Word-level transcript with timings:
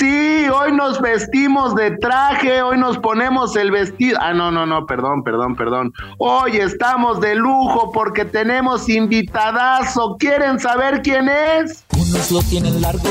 Sí, 0.00 0.46
hoy 0.48 0.72
nos 0.72 0.98
vestimos 0.98 1.74
de 1.74 1.90
traje, 1.98 2.62
hoy 2.62 2.78
nos 2.78 2.96
ponemos 2.96 3.54
el 3.54 3.70
vestido. 3.70 4.16
Ah, 4.18 4.32
no, 4.32 4.50
no, 4.50 4.64
no, 4.64 4.86
perdón, 4.86 5.22
perdón, 5.22 5.56
perdón. 5.56 5.92
Hoy 6.16 6.56
estamos 6.56 7.20
de 7.20 7.34
lujo 7.34 7.90
porque 7.92 8.24
tenemos 8.24 8.88
invitadazo. 8.88 10.16
¿Quieren 10.18 10.58
saber 10.58 11.02
quién 11.02 11.28
es? 11.28 11.84
Unos 11.92 12.30
lo 12.30 12.40
tienen 12.40 12.80
largo, 12.80 13.10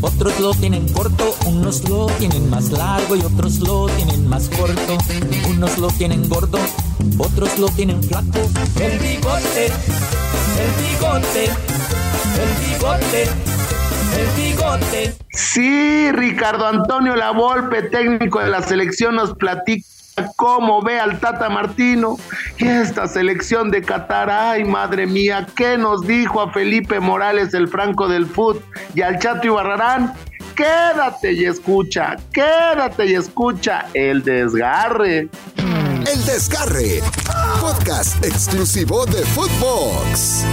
otros 0.00 0.40
lo 0.40 0.54
tienen 0.54 0.92
corto, 0.92 1.36
unos 1.46 1.88
lo 1.88 2.06
tienen 2.06 2.50
más 2.50 2.68
largo 2.72 3.14
y 3.14 3.20
otros 3.20 3.60
lo 3.60 3.86
tienen 3.90 4.28
más 4.28 4.48
corto. 4.48 4.98
Unos 5.48 5.78
lo 5.78 5.86
tienen 5.86 6.28
gordo, 6.28 6.58
otros 7.16 7.56
lo 7.60 7.68
tienen 7.68 8.02
flaco. 8.02 8.40
El 8.80 8.98
bigote, 8.98 9.66
el 10.58 10.82
bigote, 10.82 11.44
el 11.44 12.72
bigote 12.72 13.53
el 14.18 14.26
bigote. 14.36 15.14
Sí, 15.30 16.10
Ricardo 16.12 16.66
Antonio 16.66 17.16
Lavolpe, 17.16 17.82
técnico 17.82 18.40
de 18.40 18.48
la 18.48 18.62
selección, 18.62 19.16
nos 19.16 19.34
platica 19.34 19.86
cómo 20.36 20.82
ve 20.82 21.00
al 21.00 21.18
Tata 21.18 21.48
Martino 21.48 22.16
y 22.58 22.66
esta 22.66 23.08
selección 23.08 23.70
de 23.70 23.82
Qatar. 23.82 24.30
Ay, 24.30 24.64
madre 24.64 25.06
mía, 25.06 25.46
¿qué 25.56 25.76
nos 25.76 26.06
dijo 26.06 26.40
a 26.40 26.52
Felipe 26.52 27.00
Morales, 27.00 27.54
el 27.54 27.68
franco 27.68 28.08
del 28.08 28.26
fútbol, 28.26 28.62
y 28.94 29.02
al 29.02 29.18
Chato 29.18 29.46
Ibarrarán? 29.46 30.14
Quédate 30.54 31.32
y 31.32 31.46
escucha, 31.46 32.16
quédate 32.32 33.06
y 33.06 33.14
escucha 33.14 33.86
el 33.94 34.22
desgarre. 34.22 35.28
El 36.06 36.24
desgarre, 36.26 37.02
podcast 37.60 38.24
exclusivo 38.24 39.04
de 39.06 39.22
Footbox. 39.24 40.44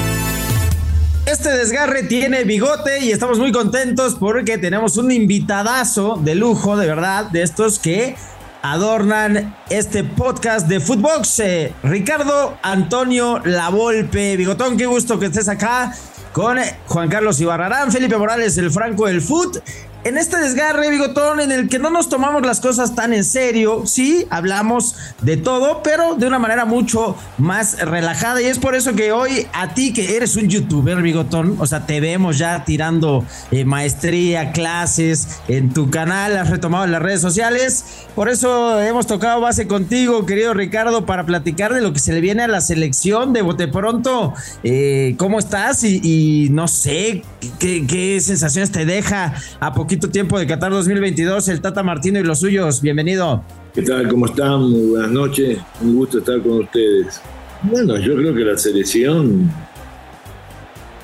Este 1.25 1.55
desgarre 1.55 2.03
tiene 2.03 2.43
bigote 2.45 2.99
y 2.99 3.11
estamos 3.11 3.37
muy 3.37 3.51
contentos 3.51 4.15
porque 4.15 4.57
tenemos 4.57 4.97
un 4.97 5.11
invitadazo 5.11 6.19
de 6.21 6.33
lujo, 6.33 6.75
de 6.75 6.87
verdad, 6.87 7.25
de 7.25 7.43
estos 7.43 7.77
que 7.77 8.15
adornan 8.63 9.55
este 9.69 10.03
podcast 10.03 10.67
de 10.67 10.79
Footbox. 10.79 11.43
Ricardo 11.83 12.57
Antonio 12.63 13.39
Lavolpe, 13.45 14.35
Bigotón, 14.35 14.77
qué 14.77 14.87
gusto 14.87 15.19
que 15.19 15.27
estés 15.27 15.47
acá 15.47 15.93
con 16.33 16.57
Juan 16.87 17.07
Carlos 17.07 17.39
Ibarrarán, 17.39 17.91
Felipe 17.91 18.17
Morales, 18.17 18.57
el 18.57 18.71
Franco 18.71 19.05
del 19.05 19.21
Foot 19.21 19.59
en 20.03 20.17
este 20.17 20.37
desgarre, 20.37 20.89
Bigotón, 20.89 21.39
en 21.39 21.51
el 21.51 21.69
que 21.69 21.77
no 21.77 21.89
nos 21.89 22.09
tomamos 22.09 22.45
las 22.45 22.59
cosas 22.59 22.95
tan 22.95 23.13
en 23.13 23.23
serio, 23.23 23.83
sí, 23.85 24.25
hablamos 24.29 24.95
de 25.21 25.37
todo, 25.37 25.83
pero 25.83 26.15
de 26.15 26.25
una 26.25 26.39
manera 26.39 26.65
mucho 26.65 27.15
más 27.37 27.79
relajada. 27.79 28.41
Y 28.41 28.45
es 28.45 28.57
por 28.57 28.75
eso 28.75 28.93
que 28.93 29.11
hoy 29.11 29.47
a 29.53 29.73
ti, 29.73 29.93
que 29.93 30.15
eres 30.15 30.35
un 30.35 30.47
youtuber, 30.47 31.01
Bigotón, 31.01 31.55
o 31.59 31.67
sea, 31.67 31.85
te 31.85 31.99
vemos 31.99 32.37
ya 32.37 32.63
tirando 32.65 33.23
eh, 33.51 33.63
maestría, 33.63 34.51
clases 34.51 35.39
en 35.47 35.71
tu 35.73 35.89
canal, 35.89 36.35
has 36.37 36.49
retomado 36.49 36.87
las 36.87 37.01
redes 37.01 37.21
sociales. 37.21 37.85
Por 38.15 38.27
eso 38.29 38.81
hemos 38.81 39.05
tocado 39.07 39.39
base 39.39 39.67
contigo, 39.67 40.25
querido 40.25 40.53
Ricardo, 40.53 41.05
para 41.05 41.25
platicar 41.25 41.73
de 41.73 41.81
lo 41.81 41.93
que 41.93 41.99
se 41.99 42.13
le 42.13 42.21
viene 42.21 42.43
a 42.43 42.47
la 42.47 42.61
selección 42.61 43.33
de 43.33 43.41
Bote 43.43 43.67
Pronto. 43.67 44.33
Eh, 44.63 45.15
¿Cómo 45.17 45.37
estás? 45.37 45.83
Y, 45.83 46.49
no 46.51 46.67
sé, 46.67 47.23
¿qué, 47.59 47.85
¿qué, 47.85 48.19
sensaciones 48.19 48.71
te 48.71 48.85
deja 48.85 49.33
a 49.59 49.73
poquito 49.91 50.09
tiempo 50.09 50.39
de 50.39 50.47
Qatar 50.47 50.71
2022, 50.71 51.49
el 51.49 51.59
Tata 51.59 51.83
Martino 51.83 52.17
y 52.17 52.23
los 52.23 52.39
suyos. 52.39 52.81
Bienvenido. 52.81 53.43
¿Qué 53.73 53.81
tal? 53.81 54.07
¿Cómo 54.07 54.25
están? 54.25 54.61
Muy 54.61 54.91
buenas 54.91 55.11
noches. 55.11 55.59
Un 55.81 55.95
gusto 55.97 56.19
estar 56.19 56.41
con 56.41 56.59
ustedes. 56.59 57.19
Bueno, 57.61 57.97
yo 57.97 58.15
creo 58.15 58.33
que 58.33 58.45
la 58.45 58.57
selección 58.57 59.51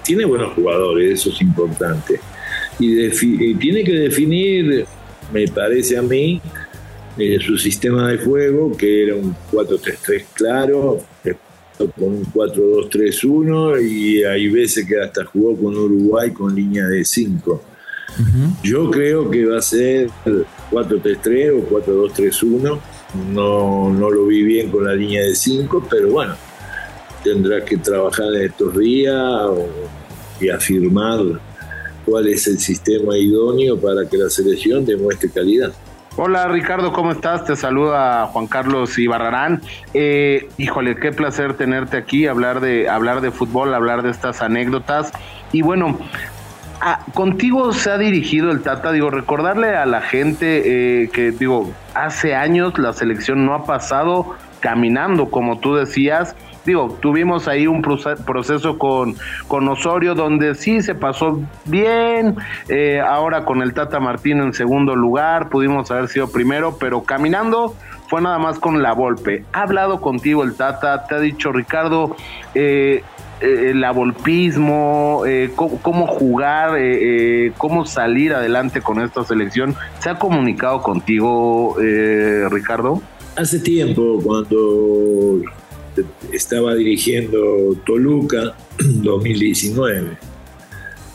tiene 0.05 0.23
buenos 0.23 0.53
jugadores, 0.53 1.19
eso 1.19 1.31
es 1.31 1.41
importante. 1.41 2.21
Y, 2.79 3.09
tiene 3.55 3.83
que 3.83 3.91
definir, 3.91 4.85
me 5.33 5.45
parece 5.49 5.97
a 5.97 6.01
mí, 6.01 6.41
eh, 7.17 7.39
su 7.41 7.57
sistema 7.57 8.07
de 8.07 8.19
juego, 8.19 8.71
que 8.77 9.03
era 9.03 9.15
un 9.15 9.35
4-3-3 9.51 10.23
claro, 10.33 11.03
con 11.77 12.07
un 12.07 12.23
4-2-3-1 12.23 13.81
y 13.81 14.23
hay 14.23 14.47
veces 14.47 14.87
que 14.87 14.97
hasta 14.97 15.25
jugó 15.25 15.57
con 15.57 15.75
Uruguay 15.75 16.31
con 16.31 16.55
línea 16.55 16.85
de 16.85 17.03
5. 17.03 17.76
Yo 18.63 18.89
creo 18.89 19.29
que 19.29 19.45
va 19.45 19.59
a 19.59 19.61
ser 19.61 20.09
4-3-3 20.71 21.53
o 21.53 22.09
4-2-3-1. 22.09 22.79
No, 23.29 23.89
no 23.93 24.09
lo 24.09 24.25
vi 24.25 24.43
bien 24.43 24.69
con 24.69 24.85
la 24.85 24.93
línea 24.93 25.23
de 25.23 25.35
5, 25.35 25.87
pero 25.89 26.11
bueno, 26.11 26.35
tendrá 27.23 27.63
que 27.63 27.77
trabajar 27.77 28.27
en 28.35 28.45
estos 28.45 28.77
días 28.77 29.15
y 30.39 30.49
afirmar 30.49 31.19
cuál 32.05 32.27
es 32.27 32.47
el 32.47 32.59
sistema 32.59 33.17
idóneo 33.17 33.79
para 33.79 34.07
que 34.09 34.17
la 34.17 34.29
selección 34.29 34.85
demuestre 34.85 35.29
calidad. 35.29 35.73
Hola 36.19 36.47
Ricardo, 36.47 36.93
¿cómo 36.93 37.11
estás? 37.11 37.45
Te 37.45 37.55
saluda 37.55 38.25
Juan 38.27 38.47
Carlos 38.47 38.97
Ibarrarán. 38.97 39.61
Eh, 39.93 40.49
híjole, 40.57 40.95
qué 40.95 41.11
placer 41.11 41.53
tenerte 41.55 41.95
aquí, 41.95 42.25
hablar 42.25 42.59
de, 42.59 42.89
hablar 42.89 43.21
de 43.21 43.29
fútbol, 43.29 43.73
hablar 43.75 44.01
de 44.01 44.09
estas 44.09 44.41
anécdotas. 44.41 45.11
Y 45.51 45.61
bueno, 45.61 45.99
Ah, 46.79 46.99
contigo 47.13 47.73
se 47.73 47.89
ha 47.89 47.97
dirigido 47.97 48.51
el 48.51 48.61
Tata, 48.61 48.91
digo, 48.91 49.09
recordarle 49.09 49.75
a 49.75 49.87
la 49.87 50.01
gente 50.01 51.03
eh, 51.03 51.09
que, 51.09 51.31
digo, 51.31 51.71
hace 51.95 52.35
años 52.35 52.77
la 52.77 52.93
selección 52.93 53.45
no 53.45 53.55
ha 53.55 53.65
pasado 53.65 54.35
caminando, 54.59 55.29
como 55.31 55.59
tú 55.59 55.75
decías. 55.75 56.35
Digo, 56.65 56.97
tuvimos 57.01 57.47
ahí 57.47 57.65
un 57.65 57.81
proceso 57.81 58.77
con, 58.77 59.15
con 59.47 59.67
Osorio 59.69 60.13
donde 60.13 60.53
sí 60.53 60.81
se 60.81 60.93
pasó 60.93 61.39
bien, 61.65 62.35
eh, 62.67 62.99
ahora 62.99 63.45
con 63.45 63.61
el 63.61 63.73
Tata 63.73 64.01
Martín 64.01 64.41
en 64.41 64.53
segundo 64.53 64.93
lugar, 64.93 65.47
pudimos 65.47 65.89
haber 65.89 66.09
sido 66.09 66.29
primero, 66.29 66.77
pero 66.77 67.03
caminando 67.03 67.73
fue 68.07 68.21
nada 68.21 68.37
más 68.37 68.59
con 68.59 68.83
la 68.83 68.91
golpe. 68.91 69.45
Ha 69.53 69.61
hablado 69.61 70.01
contigo 70.01 70.43
el 70.43 70.55
Tata, 70.55 71.07
te 71.07 71.15
ha 71.15 71.19
dicho 71.19 71.51
Ricardo, 71.51 72.15
eh, 72.53 73.01
el 73.41 73.83
abolpismo, 73.83 75.23
eh, 75.25 75.51
cómo, 75.55 76.07
jugar, 76.07 76.75
eh, 76.79 77.51
cómo 77.57 77.85
salir 77.85 78.33
adelante 78.33 78.81
con 78.81 79.01
esta 79.01 79.23
selección. 79.23 79.75
¿Se 79.99 80.09
ha 80.09 80.19
comunicado 80.19 80.81
contigo, 80.81 81.75
Ricardo? 82.49 83.01
Hace 83.35 83.59
tiempo, 83.59 84.19
cuando 84.23 85.41
estaba 86.31 86.75
dirigiendo 86.75 87.75
Toluca, 87.85 88.55
2019, 88.77 90.17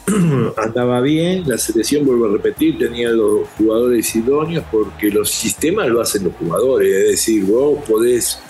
andaba 0.57 1.01
bien, 1.01 1.45
la 1.47 1.59
selección, 1.59 2.05
vuelvo 2.05 2.27
a 2.27 2.33
repetir, 2.33 2.79
tenía 2.79 3.11
los 3.11 3.49
jugadores 3.57 4.15
idóneos 4.17 4.65
porque 4.71 5.11
los 5.11 5.31
sistemas 5.31 5.89
lo 5.89 6.01
hacen 6.01 6.25
los 6.25 6.35
jugadores, 6.35 6.93
es 6.93 7.11
decir, 7.11 7.45
vos 7.45 7.79
podés 7.89 8.41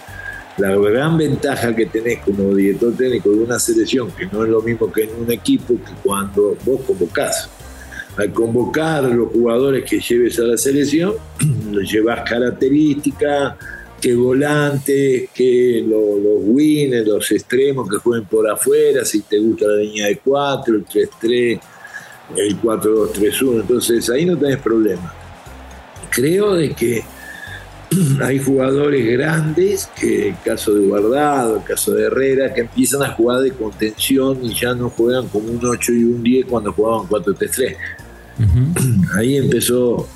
la 0.62 0.76
gran 0.76 1.18
ventaja 1.18 1.74
que 1.74 1.86
tenés 1.86 2.20
como 2.20 2.54
director 2.54 2.94
técnico 2.96 3.30
de 3.30 3.38
una 3.38 3.58
selección, 3.58 4.12
que 4.12 4.26
no 4.26 4.44
es 4.44 4.50
lo 4.50 4.62
mismo 4.62 4.92
que 4.92 5.02
en 5.02 5.10
un 5.20 5.30
equipo, 5.32 5.74
que 5.74 5.92
cuando 6.04 6.56
vos 6.64 6.80
convocás. 6.86 7.50
Al 8.16 8.32
convocar 8.32 9.04
los 9.04 9.32
jugadores 9.32 9.84
que 9.84 9.98
lleves 9.98 10.38
a 10.38 10.42
la 10.42 10.56
selección, 10.56 11.14
llevas 11.90 12.28
características, 12.28 13.54
que 14.00 14.14
volantes, 14.14 15.30
que 15.34 15.84
los, 15.84 16.22
los 16.22 16.36
winners, 16.42 17.08
los 17.08 17.32
extremos 17.32 17.88
que 17.88 17.96
jueguen 17.96 18.26
por 18.26 18.48
afuera, 18.48 19.04
si 19.04 19.22
te 19.22 19.38
gusta 19.38 19.66
la 19.66 19.76
línea 19.78 20.06
de 20.06 20.18
4, 20.18 20.74
el 20.76 20.86
3-3, 20.86 21.60
el 22.36 22.60
4-2-3-1, 22.60 23.60
entonces 23.62 24.10
ahí 24.10 24.24
no 24.24 24.36
tenés 24.36 24.58
problema. 24.58 25.12
Creo 26.10 26.54
de 26.54 26.72
que 26.72 27.02
hay 28.22 28.38
jugadores 28.38 29.06
grandes, 29.06 29.88
que 29.98 30.28
el 30.28 30.36
caso 30.44 30.74
de 30.74 30.86
Guardado, 30.86 31.56
el 31.56 31.64
caso 31.64 31.92
de 31.92 32.06
Herrera, 32.06 32.52
que 32.52 32.62
empiezan 32.62 33.02
a 33.02 33.12
jugar 33.12 33.40
de 33.40 33.52
contención 33.52 34.38
y 34.42 34.54
ya 34.54 34.74
no 34.74 34.90
juegan 34.90 35.28
como 35.28 35.48
un 35.48 35.64
8 35.64 35.92
y 35.92 36.04
un 36.04 36.22
10 36.22 36.46
cuando 36.46 36.72
jugaban 36.72 37.06
4-3-3. 37.08 37.76
Ahí 39.16 39.36
empezó, 39.36 40.08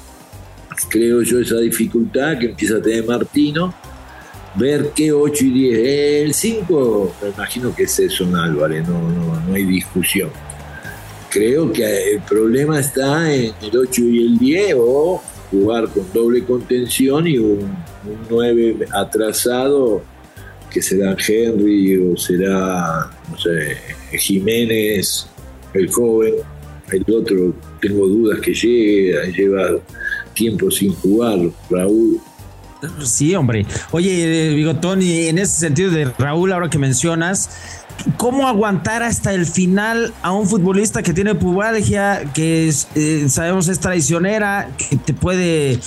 creo 0.89 1.23
yo, 1.23 1.41
esa 1.41 1.59
dificultad 1.59 2.39
que 2.39 2.47
empieza 2.47 2.77
a 2.77 2.83
tener 2.83 3.05
Martino, 3.05 3.75
ver 4.55 4.91
qué 4.95 5.13
8 5.13 5.45
y 5.45 5.51
10. 5.51 5.79
El 6.27 6.35
5, 6.35 7.15
me 7.23 7.29
imagino 7.29 7.75
que 7.75 7.85
es 7.85 7.99
eso, 7.99 8.27
Álvarez, 8.37 8.89
no, 8.89 9.11
no, 9.11 9.41
no 9.41 9.55
hay 9.55 9.65
discusión. 9.65 10.31
Creo 11.31 11.71
que 11.73 12.15
el 12.15 12.23
problema 12.23 12.81
está 12.81 13.33
en 13.35 13.53
el 13.61 13.77
8 13.77 14.03
y 14.03 14.25
el 14.25 14.39
10 14.39 14.75
o 14.79 15.23
jugar 15.51 15.89
con 15.89 16.13
doble 16.13 16.45
contención 16.45 17.27
y 17.27 17.39
un, 17.39 17.77
9 18.31 18.87
atrasado 18.93 20.03
que 20.71 20.81
será 20.81 21.17
Henry 21.27 21.97
o 21.97 22.17
será, 22.17 23.11
no 23.31 23.39
sé, 23.39 23.77
Jiménez, 24.17 25.27
el 25.75 25.91
joven. 25.91 26.35
El 26.93 27.05
otro, 27.13 27.53
tengo 27.81 28.07
dudas 28.07 28.41
que 28.41 28.55
llegue, 28.55 29.33
lleva 29.33 29.71
tiempo 30.35 30.71
sin 30.71 30.95
jugar, 30.95 31.39
Raúl. 31.69 32.21
Sí, 33.03 33.35
hombre. 33.35 33.67
Oye, 33.91 34.55
Bigotón, 34.55 35.03
y 35.03 35.27
en 35.27 35.39
ese 35.39 35.59
sentido 35.59 35.91
de 35.91 36.05
Raúl, 36.19 36.53
ahora 36.53 36.71
que 36.71 36.79
mencionas, 36.79 37.86
¿Cómo 38.17 38.47
aguantar 38.47 39.03
hasta 39.03 39.33
el 39.33 39.47
final 39.47 40.13
a 40.23 40.33
un 40.33 40.49
futbolista 40.49 41.03
que 41.03 41.13
tiene 41.13 41.35
pubalgia, 41.35 42.25
que 42.35 42.73
eh, 42.95 43.27
sabemos 43.29 43.69
es 43.69 43.81
traicionera, 43.81 44.69
que 44.77 44.97
te 44.97 45.15
puede 45.15 45.81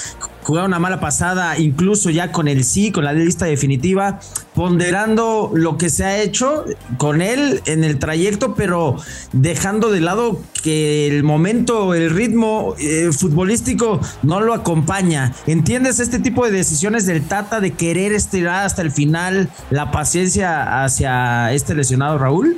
jugar 0.50 0.66
una 0.66 0.80
mala 0.80 1.00
pasada, 1.00 1.60
incluso 1.60 2.10
ya 2.10 2.32
con 2.32 2.48
el 2.48 2.64
sí, 2.64 2.92
con 2.92 3.04
la 3.06 3.14
lista 3.14 3.46
definitiva, 3.46 4.20
ponderando 4.56 5.52
lo 5.54 5.78
que 5.78 5.92
se 5.92 6.04
ha 6.06 6.20
hecho 6.24 6.66
con 6.98 7.22
él 7.22 7.62
en 7.68 7.84
el 7.84 8.00
trayecto, 8.00 8.56
pero 8.56 8.96
dejando 9.32 9.92
de 9.92 10.02
lado 10.02 10.42
que 10.64 11.06
el 11.06 11.24
momento, 11.24 11.94
el 11.94 12.10
ritmo 12.10 12.74
eh, 12.80 13.12
futbolístico 13.12 14.02
no 14.24 14.42
lo 14.42 14.56
acompaña. 14.56 15.36
¿Entiendes 15.46 16.00
este 16.00 16.18
tipo 16.18 16.44
de 16.46 16.52
decisiones 16.52 17.06
del 17.06 17.22
Tata 17.22 17.60
de 17.62 17.74
querer 17.74 18.12
estirar 18.12 18.66
hasta 18.66 18.82
el 18.82 18.90
final 18.90 19.50
la 19.70 19.92
paciencia 19.92 20.84
hacia 20.84 21.54
este 21.54 21.76
lesionado 21.76 22.18
Raúl? 22.18 22.58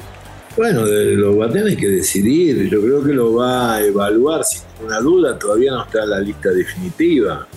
Bueno, 0.56 0.86
lo 0.86 1.36
va 1.36 1.48
a 1.48 1.50
tener 1.50 1.76
que 1.76 1.90
decidir. 1.90 2.70
Yo 2.70 2.82
creo 2.82 3.04
que 3.04 3.12
lo 3.12 3.34
va 3.34 3.76
a 3.76 3.82
evaluar 3.82 4.46
sin 4.46 4.62
ninguna 4.78 5.02
duda. 5.02 5.38
Todavía 5.38 5.72
no 5.72 5.84
está 5.84 6.06
la 6.06 6.22
lista 6.22 6.52
definitiva. 6.52 7.48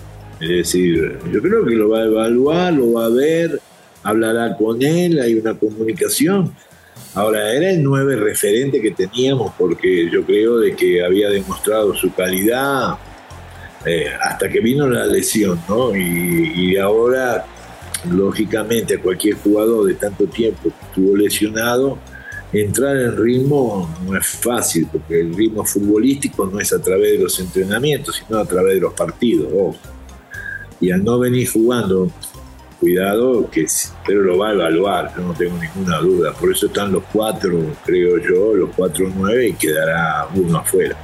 Es 0.44 0.50
decir, 0.50 1.18
yo 1.32 1.40
creo 1.40 1.64
que 1.64 1.74
lo 1.74 1.88
va 1.88 2.00
a 2.00 2.04
evaluar, 2.04 2.74
lo 2.74 2.92
va 2.92 3.06
a 3.06 3.08
ver, 3.08 3.58
hablará 4.02 4.54
con 4.58 4.82
él, 4.82 5.18
hay 5.18 5.36
una 5.36 5.54
comunicación. 5.54 6.54
Ahora, 7.14 7.50
era 7.54 7.70
el 7.70 7.82
nueve 7.82 8.14
referente 8.14 8.82
que 8.82 8.90
teníamos 8.90 9.54
porque 9.56 10.10
yo 10.10 10.22
creo 10.22 10.58
de 10.58 10.76
que 10.76 11.02
había 11.02 11.30
demostrado 11.30 11.94
su 11.94 12.12
calidad 12.12 12.98
eh, 13.86 14.10
hasta 14.20 14.50
que 14.50 14.60
vino 14.60 14.86
la 14.86 15.06
lesión, 15.06 15.58
¿no? 15.66 15.96
Y, 15.96 16.76
ahora, 16.76 17.46
lógicamente, 18.10 18.96
a 18.96 19.00
cualquier 19.00 19.36
jugador 19.36 19.86
de 19.86 19.94
tanto 19.94 20.26
tiempo 20.26 20.64
que 20.64 20.86
estuvo 20.88 21.16
lesionado, 21.16 21.98
entrar 22.52 22.98
en 22.98 23.16
ritmo 23.16 23.96
no 24.06 24.14
es 24.14 24.26
fácil, 24.26 24.88
porque 24.92 25.22
el 25.22 25.34
ritmo 25.34 25.64
futbolístico 25.64 26.44
no 26.44 26.60
es 26.60 26.70
a 26.74 26.82
través 26.82 27.12
de 27.12 27.24
los 27.24 27.40
entrenamientos, 27.40 28.22
sino 28.26 28.38
a 28.38 28.44
través 28.44 28.74
de 28.74 28.80
los 28.80 28.92
partidos. 28.92 29.48
Ojo 29.50 29.93
y 30.80 30.90
al 30.90 31.04
no 31.04 31.18
venir 31.18 31.48
jugando, 31.50 32.10
cuidado, 32.80 33.48
que 33.50 33.66
pero 34.06 34.22
lo 34.22 34.38
va 34.38 34.50
a 34.50 34.52
evaluar, 34.52 35.12
yo 35.16 35.22
no 35.22 35.32
tengo 35.34 35.56
ninguna 35.56 35.98
duda. 35.98 36.32
Por 36.32 36.52
eso 36.52 36.66
están 36.66 36.92
los 36.92 37.02
cuatro, 37.12 37.58
creo 37.84 38.18
yo, 38.18 38.54
los 38.54 38.70
cuatro 38.76 39.10
nueve 39.16 39.48
y 39.48 39.52
quedará 39.54 40.28
uno 40.34 40.58
afuera. 40.58 40.96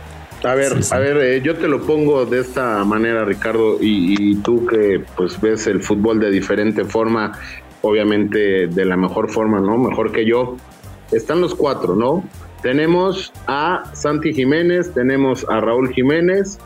A 0.44 0.54
ver, 0.54 0.72
a 0.90 0.98
ver, 0.98 1.16
eh, 1.18 1.42
yo 1.42 1.56
te 1.56 1.68
lo 1.68 1.82
pongo 1.82 2.24
de 2.24 2.40
esta 2.40 2.82
manera, 2.84 3.24
Ricardo, 3.24 3.76
y, 3.80 4.36
tú 4.36 4.66
que 4.66 5.02
pues 5.16 5.40
ves 5.40 5.66
el 5.66 5.82
fútbol 5.82 6.18
de 6.18 6.30
diferente 6.30 6.84
forma, 6.84 7.32
obviamente 7.82 8.66
de 8.66 8.84
la 8.84 8.96
mejor 8.96 9.30
forma, 9.30 9.60
¿no? 9.60 9.76
Mejor 9.76 10.12
que 10.12 10.24
yo. 10.24 10.56
Están 11.12 11.40
los 11.40 11.54
cuatro, 11.54 11.96
¿no? 11.96 12.24
Tenemos 12.62 13.32
a 13.46 13.90
Santi 13.94 14.32
Jiménez, 14.32 14.92
tenemos 14.94 15.46
a 15.48 15.60
Raúl 15.60 15.92
Jiménez, 15.92 16.58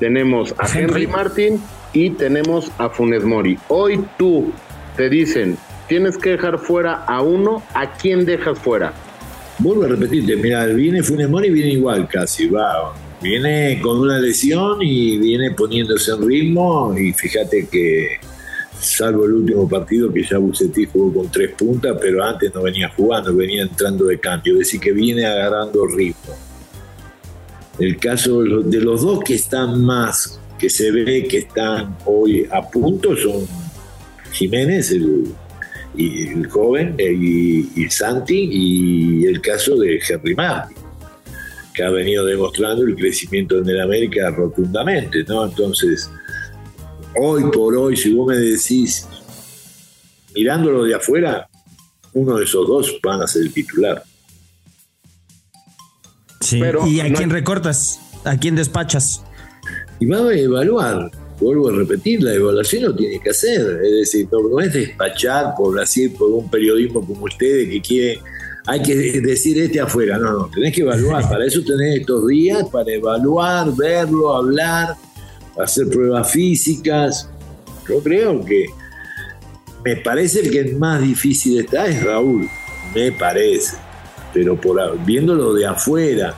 tenemos 0.00 0.54
a 0.58 0.66
Henry 0.66 1.06
Martín 1.06 1.60
y 1.94 2.10
tenemos 2.10 2.70
a 2.78 2.90
Funes 2.90 3.24
Mori. 3.24 3.56
Hoy 3.68 4.04
tú 4.18 4.52
te 4.96 5.08
dicen, 5.08 5.56
tienes 5.88 6.18
que 6.18 6.30
dejar 6.30 6.58
fuera 6.58 7.04
a 7.04 7.22
uno, 7.22 7.62
¿a 7.72 7.92
quién 7.92 8.26
dejas 8.26 8.58
fuera? 8.58 8.92
Vuelvo 9.60 9.84
a 9.84 9.88
repetirte, 9.88 10.36
mira, 10.36 10.66
viene 10.66 11.02
Funes 11.02 11.30
Mori, 11.30 11.50
viene 11.50 11.72
igual 11.72 12.08
casi, 12.08 12.48
va. 12.48 12.92
Viene 13.22 13.80
con 13.80 14.00
una 14.00 14.18
lesión 14.18 14.78
y 14.82 15.16
viene 15.18 15.52
poniéndose 15.52 16.10
en 16.10 16.28
ritmo 16.28 16.94
y 16.98 17.12
fíjate 17.12 17.68
que 17.68 18.18
salvo 18.78 19.24
el 19.24 19.32
último 19.32 19.66
partido 19.66 20.12
que 20.12 20.24
ya 20.24 20.36
Bucetí 20.36 20.86
jugó 20.92 21.20
con 21.20 21.30
tres 21.30 21.52
puntas, 21.52 21.96
pero 21.98 22.22
antes 22.22 22.52
no 22.54 22.62
venía 22.62 22.90
jugando, 22.94 23.34
venía 23.34 23.62
entrando 23.62 24.04
de 24.06 24.18
cambio, 24.18 24.54
es 24.54 24.58
decir, 24.58 24.80
que 24.80 24.92
viene 24.92 25.24
agarrando 25.24 25.86
ritmo. 25.86 26.34
El 27.78 27.96
caso 27.96 28.42
de 28.42 28.80
los 28.80 29.02
dos 29.02 29.20
que 29.24 29.34
están 29.34 29.82
más 29.82 30.38
que 30.58 30.70
se 30.70 30.90
ve 30.90 31.26
que 31.28 31.38
están 31.38 31.96
hoy 32.04 32.46
a 32.50 32.62
punto 32.70 33.16
son 33.16 33.46
Jiménez, 34.32 34.90
el, 34.90 35.34
y 35.96 36.28
el 36.28 36.48
joven, 36.48 36.94
eh, 36.98 37.12
y, 37.12 37.90
Santi, 37.90 38.48
y 38.50 39.26
el 39.26 39.40
caso 39.40 39.76
de 39.76 40.00
Henry 40.06 40.34
Martin, 40.34 40.76
que 41.72 41.82
ha 41.82 41.90
venido 41.90 42.24
demostrando 42.24 42.84
el 42.84 42.96
crecimiento 42.96 43.58
en 43.58 43.68
el 43.68 43.80
América 43.80 44.30
rotundamente, 44.30 45.24
¿no? 45.24 45.44
Entonces, 45.44 46.10
hoy 47.16 47.44
por 47.52 47.76
hoy, 47.76 47.96
si 47.96 48.12
vos 48.12 48.26
me 48.26 48.36
decís, 48.36 49.06
mirándolo 50.34 50.84
de 50.84 50.94
afuera, 50.94 51.48
uno 52.12 52.36
de 52.38 52.44
esos 52.44 52.66
dos 52.66 52.98
van 53.02 53.22
a 53.22 53.26
ser 53.26 53.42
el 53.42 53.52
titular. 53.52 54.02
Sí. 56.40 56.60
¿Y 56.86 57.00
a 57.00 57.12
quién 57.12 57.30
recortas? 57.30 58.00
¿A 58.24 58.36
quién 58.36 58.54
despachas? 58.54 59.24
Y 60.00 60.06
va 60.06 60.18
a 60.18 60.34
evaluar. 60.34 61.10
Vuelvo 61.40 61.68
a 61.68 61.72
repetir, 61.72 62.22
la 62.22 62.32
evaluación 62.32 62.84
lo 62.84 62.94
tiene 62.94 63.18
que 63.20 63.30
hacer. 63.30 63.80
Es 63.82 63.92
decir, 63.92 64.28
no, 64.30 64.60
es 64.60 64.72
despachar 64.72 65.54
por 65.56 65.78
así, 65.80 66.08
por 66.08 66.30
un 66.30 66.48
periodismo 66.48 67.04
como 67.04 67.24
ustedes 67.24 67.68
que 67.68 67.80
quiere, 67.80 68.20
hay 68.66 68.80
que 68.82 68.94
decir 69.20 69.60
este 69.60 69.80
afuera. 69.80 70.16
No, 70.16 70.32
no, 70.32 70.50
tenés 70.54 70.72
que 70.72 70.82
evaluar. 70.82 71.22
Para 71.28 71.44
eso 71.44 71.62
tenés 71.62 72.00
estos 72.00 72.26
días, 72.26 72.64
para 72.70 72.90
evaluar, 72.90 73.74
verlo, 73.76 74.34
hablar, 74.34 74.96
hacer 75.58 75.88
pruebas 75.88 76.30
físicas. 76.30 77.28
Yo 77.88 77.98
creo 78.00 78.44
que 78.44 78.66
me 79.84 79.96
parece 79.96 80.48
que 80.48 80.60
el 80.60 80.76
más 80.76 81.02
difícil 81.02 81.60
está 81.60 81.86
es 81.86 82.02
Raúl, 82.02 82.48
me 82.94 83.12
parece. 83.12 83.76
Pero 84.32 84.58
por 84.58 84.98
viéndolo 85.04 85.52
de 85.52 85.66
afuera, 85.66 86.34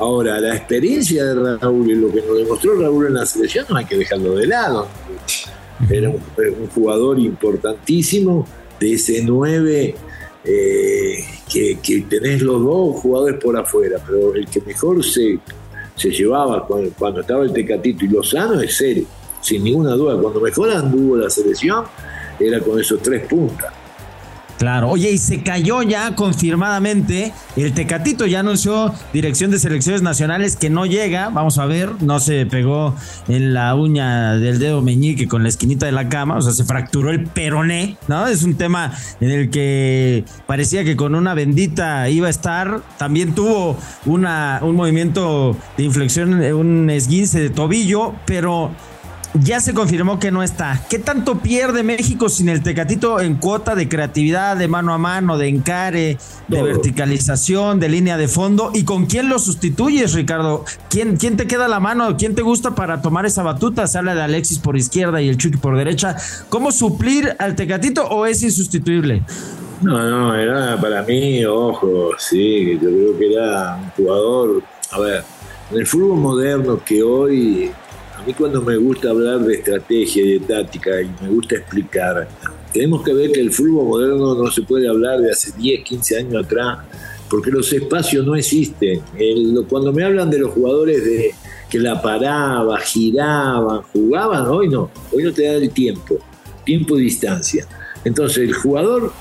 Ahora, 0.00 0.40
la 0.40 0.56
experiencia 0.56 1.26
de 1.26 1.58
Raúl 1.58 1.90
y 1.90 1.94
lo 1.94 2.10
que 2.10 2.22
nos 2.22 2.38
demostró 2.38 2.74
Raúl 2.80 3.08
en 3.08 3.14
la 3.14 3.26
selección 3.26 3.66
no 3.68 3.76
hay 3.76 3.84
que 3.84 3.98
dejarlo 3.98 4.34
de 4.34 4.46
lado. 4.46 4.88
Era 5.90 6.08
un, 6.08 6.66
jugador 6.74 7.18
importantísimo 7.18 8.46
de 8.78 8.94
ese 8.94 9.22
9 9.22 9.94
eh, 10.42 11.24
que, 11.52 12.06
tenés 12.08 12.40
los 12.40 12.62
dos 12.62 12.96
jugadores 13.02 13.38
por 13.42 13.58
afuera, 13.58 13.98
pero 14.06 14.34
el 14.34 14.48
que 14.48 14.62
mejor 14.62 15.04
se, 15.04 15.38
se 15.94 16.10
llevaba 16.10 16.66
cuando, 16.66 17.20
estaba 17.20 17.44
el 17.44 17.52
Tecatito 17.52 18.06
y 18.06 18.08
Lozano 18.08 18.58
es 18.62 18.80
él, 18.80 19.06
sin 19.42 19.62
ninguna 19.62 19.92
duda. 19.92 20.18
Cuando 20.18 20.40
mejor 20.40 20.70
anduvo 20.70 21.18
la 21.18 21.28
selección 21.28 21.84
era 22.38 22.58
con 22.60 22.80
esos 22.80 23.02
tres 23.02 23.26
puntas. 23.26 23.79
Claro, 24.60 24.90
oye, 24.90 25.10
y 25.10 25.16
se 25.16 25.42
cayó 25.42 25.82
ya 25.82 26.14
confirmadamente. 26.14 27.32
El 27.56 27.72
Tecatito 27.72 28.26
ya 28.26 28.40
anunció 28.40 28.92
Dirección 29.10 29.50
de 29.50 29.58
Selecciones 29.58 30.02
Nacionales 30.02 30.54
que 30.54 30.68
no 30.68 30.84
llega. 30.84 31.30
Vamos 31.30 31.56
a 31.56 31.64
ver, 31.64 32.02
no 32.02 32.20
se 32.20 32.44
pegó 32.44 32.94
en 33.26 33.54
la 33.54 33.74
uña 33.74 34.34
del 34.34 34.58
dedo 34.58 34.82
meñique 34.82 35.28
con 35.28 35.44
la 35.44 35.48
esquinita 35.48 35.86
de 35.86 35.92
la 35.92 36.10
cama, 36.10 36.36
o 36.36 36.42
sea, 36.42 36.52
se 36.52 36.64
fracturó 36.64 37.08
el 37.08 37.24
peroné, 37.24 37.96
¿no? 38.06 38.26
Es 38.26 38.42
un 38.42 38.54
tema 38.56 38.92
en 39.22 39.30
el 39.30 39.48
que 39.48 40.26
parecía 40.46 40.84
que 40.84 40.94
con 40.94 41.14
una 41.14 41.32
bendita 41.32 42.10
iba 42.10 42.26
a 42.26 42.30
estar. 42.30 42.82
También 42.98 43.34
tuvo 43.34 43.78
una, 44.04 44.58
un 44.60 44.76
movimiento 44.76 45.56
de 45.78 45.84
inflexión, 45.84 46.34
un 46.34 46.90
esguince 46.90 47.40
de 47.40 47.48
tobillo, 47.48 48.12
pero 48.26 48.72
ya 49.34 49.60
se 49.60 49.74
confirmó 49.74 50.18
que 50.18 50.30
no 50.30 50.42
está. 50.42 50.84
¿Qué 50.88 50.98
tanto 50.98 51.38
pierde 51.38 51.82
México 51.82 52.28
sin 52.28 52.48
el 52.48 52.62
Tecatito 52.62 53.20
en 53.20 53.36
cuota 53.36 53.74
de 53.74 53.88
creatividad, 53.88 54.56
de 54.56 54.68
mano 54.68 54.92
a 54.92 54.98
mano, 54.98 55.38
de 55.38 55.48
encare, 55.48 56.18
de 56.48 56.62
verticalización, 56.62 57.78
de 57.78 57.88
línea 57.88 58.16
de 58.16 58.28
fondo? 58.28 58.70
¿Y 58.74 58.84
con 58.84 59.06
quién 59.06 59.28
lo 59.28 59.38
sustituyes, 59.38 60.14
Ricardo? 60.14 60.64
¿Quién, 60.88 61.16
quién 61.16 61.36
te 61.36 61.46
queda 61.46 61.68
la 61.68 61.80
mano? 61.80 62.16
¿Quién 62.16 62.34
te 62.34 62.42
gusta 62.42 62.74
para 62.74 63.02
tomar 63.02 63.24
esa 63.24 63.42
batuta? 63.42 63.86
Se 63.86 63.98
habla 63.98 64.14
de 64.14 64.22
Alexis 64.22 64.58
por 64.58 64.76
izquierda 64.76 65.22
y 65.22 65.28
el 65.28 65.36
Chucky 65.36 65.58
por 65.58 65.76
derecha. 65.76 66.16
¿Cómo 66.48 66.72
suplir 66.72 67.36
al 67.38 67.54
Tecatito 67.54 68.06
o 68.06 68.26
es 68.26 68.42
insustituible? 68.42 69.22
No, 69.82 69.98
no, 70.10 70.34
era 70.34 70.78
para 70.78 71.02
mí, 71.02 71.44
ojo, 71.46 72.10
sí, 72.18 72.74
yo 72.74 72.88
creo 72.90 73.18
que 73.18 73.32
era 73.32 73.76
un 73.76 73.90
jugador. 73.90 74.62
A 74.90 74.98
ver, 74.98 75.24
en 75.70 75.78
el 75.78 75.86
fútbol 75.86 76.18
moderno 76.18 76.80
que 76.84 77.02
hoy 77.02 77.72
a 78.20 78.22
mí 78.22 78.34
cuando 78.34 78.60
me 78.60 78.76
gusta 78.76 79.10
hablar 79.10 79.40
de 79.40 79.54
estrategia 79.54 80.22
y 80.22 80.38
de 80.38 80.40
táctica 80.40 81.00
y 81.00 81.10
me 81.22 81.28
gusta 81.30 81.56
explicar, 81.56 82.28
tenemos 82.72 83.02
que 83.02 83.14
ver 83.14 83.32
que 83.32 83.40
el 83.40 83.50
fútbol 83.50 83.86
moderno 83.86 84.34
no 84.34 84.50
se 84.50 84.62
puede 84.62 84.88
hablar 84.88 85.20
de 85.20 85.30
hace 85.30 85.52
10, 85.56 85.84
15 85.84 86.18
años 86.18 86.44
atrás, 86.44 86.80
porque 87.30 87.50
los 87.50 87.72
espacios 87.72 88.26
no 88.26 88.36
existen. 88.36 89.00
cuando 89.68 89.92
me 89.92 90.04
hablan 90.04 90.28
de 90.28 90.38
los 90.38 90.52
jugadores 90.52 91.02
de, 91.02 91.34
que 91.70 91.78
la 91.78 92.02
paraban, 92.02 92.76
giraban, 92.82 93.82
jugaban, 93.92 94.46
hoy 94.48 94.68
no, 94.68 94.90
hoy 95.12 95.24
no 95.24 95.32
te 95.32 95.44
da 95.44 95.54
el 95.54 95.70
tiempo, 95.70 96.18
tiempo 96.64 96.98
y 96.98 97.04
distancia. 97.04 97.66
Entonces 98.04 98.38
el 98.38 98.52
jugador 98.52 99.12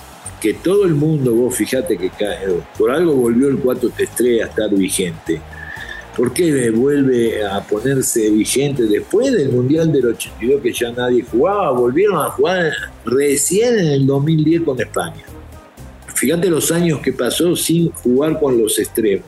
que 0.41 0.55
todo 0.55 0.83
el 0.85 0.93
mundo, 0.93 1.33
vos 1.33 1.55
fijate 1.55 1.97
que 1.97 2.11
por 2.77 2.91
algo 2.91 3.13
volvió 3.13 3.47
el 3.47 3.59
4 3.59 3.91
3 4.17 4.41
a 4.41 4.45
estar 4.45 4.69
vigente 4.71 5.41
¿Por 6.19 6.33
qué 6.33 6.69
vuelve 6.71 7.47
a 7.47 7.65
ponerse 7.65 8.29
vigente 8.29 8.83
después 8.83 9.31
del 9.31 9.53
Mundial 9.53 9.89
del 9.89 10.07
82 10.07 10.61
que 10.61 10.73
ya 10.73 10.91
nadie 10.91 11.23
jugaba? 11.23 11.71
Volvieron 11.71 12.17
a 12.17 12.29
jugar 12.31 12.73
recién 13.05 13.79
en 13.79 13.87
el 13.87 14.05
2010 14.05 14.63
con 14.63 14.81
España. 14.81 15.23
fíjate 16.13 16.49
los 16.49 16.73
años 16.73 16.99
que 16.99 17.13
pasó 17.13 17.55
sin 17.55 17.89
jugar 17.91 18.37
con 18.37 18.61
los 18.61 18.77
extremos. 18.79 19.25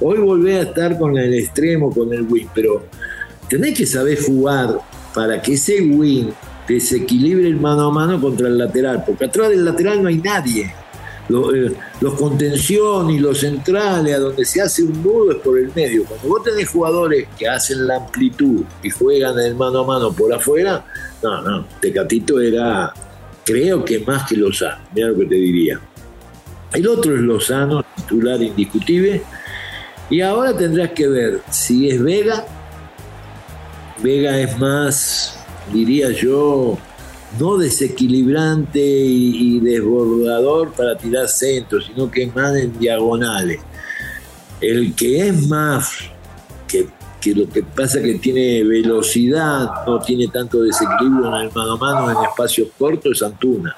Hoy 0.00 0.20
volvé 0.20 0.56
a 0.56 0.62
estar 0.62 0.98
con 0.98 1.18
el 1.18 1.34
extremo, 1.34 1.90
con 1.90 2.10
el 2.14 2.22
wing, 2.22 2.46
pero 2.54 2.86
tenés 3.50 3.76
que 3.76 3.84
saber 3.84 4.18
jugar 4.18 4.78
para 5.14 5.42
que 5.42 5.52
ese 5.52 5.82
wing 5.82 6.30
desequilibre 6.66 7.46
el 7.46 7.60
mano 7.60 7.88
a 7.88 7.92
mano 7.92 8.18
contra 8.18 8.48
el 8.48 8.56
lateral, 8.56 9.04
porque 9.06 9.26
atrás 9.26 9.50
del 9.50 9.66
lateral 9.66 10.02
no 10.02 10.08
hay 10.08 10.16
nadie. 10.16 10.72
Eh, 11.28 11.72
los, 12.00 12.14
contención 12.14 13.10
y 13.10 13.18
los 13.18 13.38
centrales, 13.38 14.14
a 14.14 14.18
donde 14.18 14.44
se 14.44 14.60
hace 14.60 14.82
un 14.82 15.02
nudo 15.02 15.32
es 15.32 15.38
por 15.38 15.58
el 15.58 15.72
medio. 15.74 16.04
Cuando 16.04 16.28
vos 16.28 16.42
tenés 16.42 16.68
jugadores 16.68 17.28
que 17.38 17.48
hacen 17.48 17.86
la 17.86 17.96
amplitud 17.96 18.64
y 18.82 18.90
juegan 18.90 19.38
el 19.38 19.54
mano 19.54 19.80
a 19.80 19.86
mano 19.86 20.12
por 20.12 20.32
afuera, 20.32 20.84
no, 21.22 21.42
no, 21.42 21.66
Tecatito 21.80 22.40
era, 22.40 22.92
creo 23.44 23.84
que 23.84 24.00
más 24.00 24.28
que 24.28 24.36
Lozano, 24.36 24.82
mira 24.94 25.08
lo 25.08 25.18
que 25.18 25.26
te 25.26 25.34
diría. 25.36 25.80
El 26.72 26.88
otro 26.88 27.14
es 27.14 27.20
Lozano, 27.20 27.84
titular 27.96 28.42
indiscutible, 28.42 29.22
y 30.10 30.20
ahora 30.20 30.56
tendrás 30.56 30.90
que 30.90 31.08
ver 31.08 31.40
si 31.50 31.88
es 31.88 32.02
Vega. 32.02 32.44
Vega 34.02 34.38
es 34.38 34.58
más, 34.58 35.38
diría 35.72 36.10
yo, 36.10 36.76
no 37.38 37.56
desequilibrante 37.56 38.80
y, 38.80 39.60
desbordador 39.60 40.72
para 40.72 40.96
tirar 40.96 41.28
centros, 41.28 41.86
sino 41.86 42.10
que 42.10 42.24
es 42.24 42.34
más 42.34 42.56
en 42.56 42.78
diagonales. 42.78 43.60
El 44.60 44.94
que 44.94 45.28
es 45.28 45.46
más, 45.46 45.92
que, 46.68 46.88
lo 47.34 47.48
que 47.48 47.62
pasa 47.62 48.02
que 48.02 48.14
tiene 48.14 48.62
velocidad, 48.64 49.68
no 49.86 50.00
tiene 50.00 50.28
tanto 50.28 50.62
desequilibrio 50.62 51.28
en 51.36 51.46
el 51.46 51.52
mano 51.52 51.72
a 51.72 51.76
mano 51.76 52.10
en 52.10 52.24
espacios 52.28 52.68
cortos, 52.78 53.16
es 53.16 53.22
Antuna. 53.22 53.76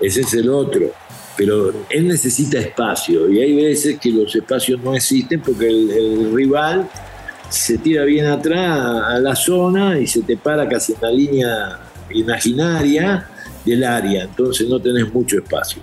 Ese 0.00 0.22
es 0.22 0.34
el 0.34 0.48
otro. 0.50 0.92
Pero 1.36 1.72
él 1.88 2.08
necesita 2.08 2.58
espacio 2.58 3.30
y 3.30 3.40
hay 3.40 3.54
veces 3.54 3.98
que 3.98 4.10
los 4.10 4.34
espacios 4.34 4.80
no 4.82 4.94
existen 4.94 5.40
porque 5.40 5.68
el 5.68 6.34
rival 6.34 6.90
se 7.48 7.78
tira 7.78 8.04
bien 8.04 8.26
atrás 8.26 8.78
a 8.78 9.18
la 9.18 9.34
zona 9.34 9.98
y 9.98 10.06
se 10.06 10.22
te 10.22 10.36
para 10.36 10.68
casi 10.68 10.92
en 10.92 10.98
la 11.00 11.10
línea 11.10 11.89
imaginaria 12.12 13.26
del 13.64 13.84
área, 13.84 14.24
entonces 14.24 14.68
no 14.68 14.80
tenés 14.80 15.12
mucho 15.12 15.38
espacio. 15.38 15.82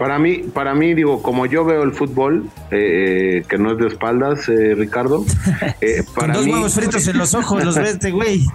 Para 0.00 0.18
mí, 0.18 0.44
para 0.54 0.74
mí, 0.74 0.94
digo, 0.94 1.20
como 1.20 1.44
yo 1.44 1.62
veo 1.62 1.82
el 1.82 1.92
fútbol, 1.92 2.48
eh, 2.70 3.42
que 3.46 3.58
no 3.58 3.72
es 3.72 3.78
de 3.78 3.88
espaldas, 3.88 4.48
eh, 4.48 4.74
Ricardo. 4.74 5.26
Eh, 5.82 6.02
para 6.14 6.32
Con 6.32 6.44
dos 6.44 6.46
huevos 6.46 6.74
fritos 6.74 7.06
en 7.06 7.18
los 7.18 7.34
ojos, 7.34 7.62
los 7.62 7.76
ves 7.76 7.90
este 7.90 8.10
güey. 8.10 8.46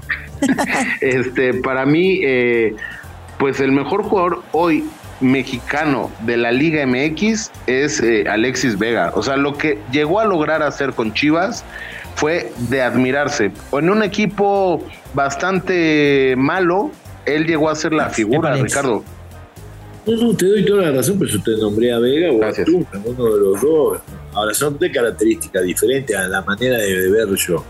este, 1.02 1.54
para 1.54 1.86
mí, 1.86 2.22
pues 3.38 3.60
el 3.60 3.72
mejor 3.72 4.04
jugador 4.04 4.44
hoy 4.54 4.86
mexicano 5.22 6.12
de 6.22 6.38
la 6.38 6.52
Liga 6.52 6.86
MX 6.86 7.52
es 7.68 8.04
Alexis 8.28 8.78
Vega. 8.80 9.12
O 9.16 9.22
sea, 9.22 9.38
lo 9.38 9.56
que 9.56 9.80
llegó 9.92 10.20
a 10.20 10.26
lograr 10.26 10.64
hacer 10.64 10.94
con 10.94 11.14
Chivas 11.14 11.64
fue 12.16 12.52
de 12.70 12.82
admirarse. 12.82 13.52
En 13.72 13.90
un 13.90 14.02
equipo 14.02 14.84
bastante 15.14 16.36
malo, 16.38 16.92
él 17.26 17.46
llegó 17.46 17.70
a 17.70 17.76
ser 17.76 17.94
la 17.94 18.10
figura, 18.10 18.56
Ricardo. 18.56 19.04
No, 20.06 20.16
no, 20.16 20.36
te 20.36 20.46
doy 20.46 20.64
toda 20.66 20.84
la 20.84 20.92
razón, 20.92 21.18
pero 21.18 21.42
te 21.42 21.58
nombré 21.58 21.92
a 21.92 21.98
Vega 21.98 22.32
o 22.32 22.44
a 22.44 22.54
tú, 22.64 22.86
uno 23.04 23.34
de 23.34 23.40
los 23.40 23.62
dos. 23.62 24.00
Ahora 24.34 24.54
son 24.54 24.78
de 24.78 24.92
características 24.92 25.64
diferentes 25.64 26.16
a 26.16 26.28
la 26.28 26.42
manera 26.44 26.78
de, 26.78 27.10
ver 27.10 27.28
yo. 27.36 27.64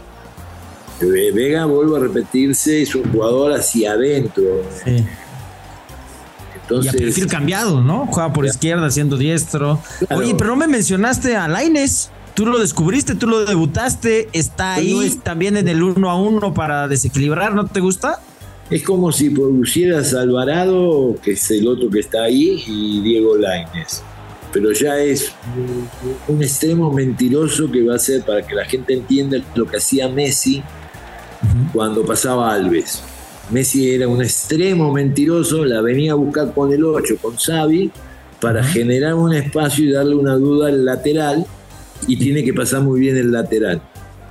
Vega, 1.00 1.66
vuelvo 1.66 1.96
a 1.96 2.00
repetirse, 2.00 2.82
es 2.82 2.94
un 2.96 3.10
jugador 3.12 3.54
hacia 3.54 3.94
adentro. 3.94 4.64
Sí. 4.84 5.06
Entonces, 6.62 6.94
y 6.94 6.98
a 6.98 7.00
perfil 7.00 7.28
cambiado, 7.28 7.82
¿no? 7.82 8.08
Juega 8.08 8.34
por 8.34 8.46
izquierda, 8.46 8.90
siendo 8.90 9.18
diestro. 9.18 9.80
Oye, 10.10 10.36
pero 10.36 10.50
no 10.52 10.56
me 10.56 10.68
mencionaste 10.68 11.36
a 11.38 11.48
Laines. 11.48 12.12
Tú 12.34 12.46
lo 12.46 12.60
descubriste, 12.60 13.16
tú 13.16 13.28
lo 13.28 13.46
debutaste, 13.46 14.28
está 14.34 14.74
ahí 14.74 15.18
también 15.24 15.56
en 15.56 15.70
el 15.70 15.82
uno 15.82 16.10
a 16.10 16.20
uno 16.20 16.54
para 16.54 16.90
desequilibrar, 16.90 17.54
¿no 17.54 17.66
te 17.66 17.80
gusta? 17.80 18.20
Es 18.70 18.84
como 18.84 19.12
si 19.12 19.30
pusieras 19.30 20.14
a 20.16 20.22
Alvarado, 20.22 21.16
que 21.22 21.34
es 21.34 21.52
el 21.52 21.68
otro 21.68 21.90
que 21.90 22.00
está 22.00 22.24
ahí, 22.24 22.64
y 22.66 23.02
Diego 23.02 23.38
Laines. 23.38 24.02
Pero 24.52 24.72
ya 24.72 24.98
es 24.98 25.34
un, 26.28 26.42
extremo 26.42 26.92
mentiroso 26.92 27.70
que 27.72 27.84
va 27.84 27.96
a 27.96 28.00
ser 28.00 28.24
para 28.24 28.42
que 28.46 28.56
la 28.56 28.66
gente 28.66 28.94
entienda 28.94 29.38
lo 29.54 29.68
que 29.68 29.78
hacía 29.78 30.08
Messi 30.08 30.64
cuando 31.74 32.06
pasaba 32.06 32.54
Alves. 32.54 33.04
Messi 33.52 33.94
era 33.94 34.08
un 34.08 34.24
extremo 34.24 34.92
mentiroso, 34.92 35.64
la 35.66 35.82
venía 35.82 36.14
a 36.14 36.16
buscar 36.16 36.54
con 36.54 36.72
el 36.72 36.84
8, 36.84 37.18
con 37.22 37.36
Xavi, 37.36 37.92
para 38.42 38.64
generar 38.64 39.14
un 39.14 39.34
espacio 39.34 39.86
y 39.86 39.92
darle 39.92 40.16
una 40.16 40.36
duda 40.36 40.70
al 40.70 40.86
lateral 40.86 41.46
y 42.08 42.18
tiene 42.18 42.44
que 42.44 42.54
pasar 42.54 42.82
muy 42.82 43.00
bien 43.00 43.18
el 43.18 43.32
lateral. 43.32 43.82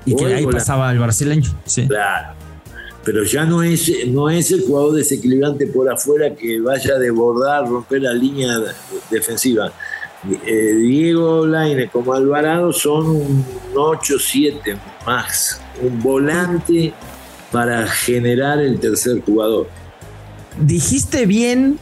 Y 0.07 0.17
que 0.17 0.27
ahí 0.27 0.47
pasaba 0.47 0.91
el 0.91 0.99
brasileño. 0.99 1.51
Sí. 1.65 1.87
Claro. 1.87 2.44
Pero 3.05 3.23
ya 3.25 3.45
no 3.45 3.63
es, 3.63 3.91
no 4.09 4.31
es 4.31 4.51
el 4.51 4.63
jugador 4.63 4.95
desequilibrante 4.95 5.67
por 5.67 5.91
afuera 5.91 6.35
que 6.35 6.61
vaya 6.61 6.95
a 6.95 6.99
desbordar, 6.99 7.69
romper 7.69 8.03
la 8.03 8.13
línea 8.13 8.59
defensiva. 9.11 9.73
Eh, 10.47 10.75
Diego 10.77 11.47
Laine 11.47 11.89
como 11.91 12.15
Alvarado 12.15 12.73
son 12.73 13.07
un 13.07 13.45
8-7 13.75 14.79
más, 15.07 15.61
un 15.83 16.03
volante 16.03 16.95
para 17.53 17.87
generar 17.87 18.59
el 18.59 18.81
tercer 18.81 19.21
jugador. 19.21 19.69
Dijiste 20.59 21.27
bien 21.27 21.79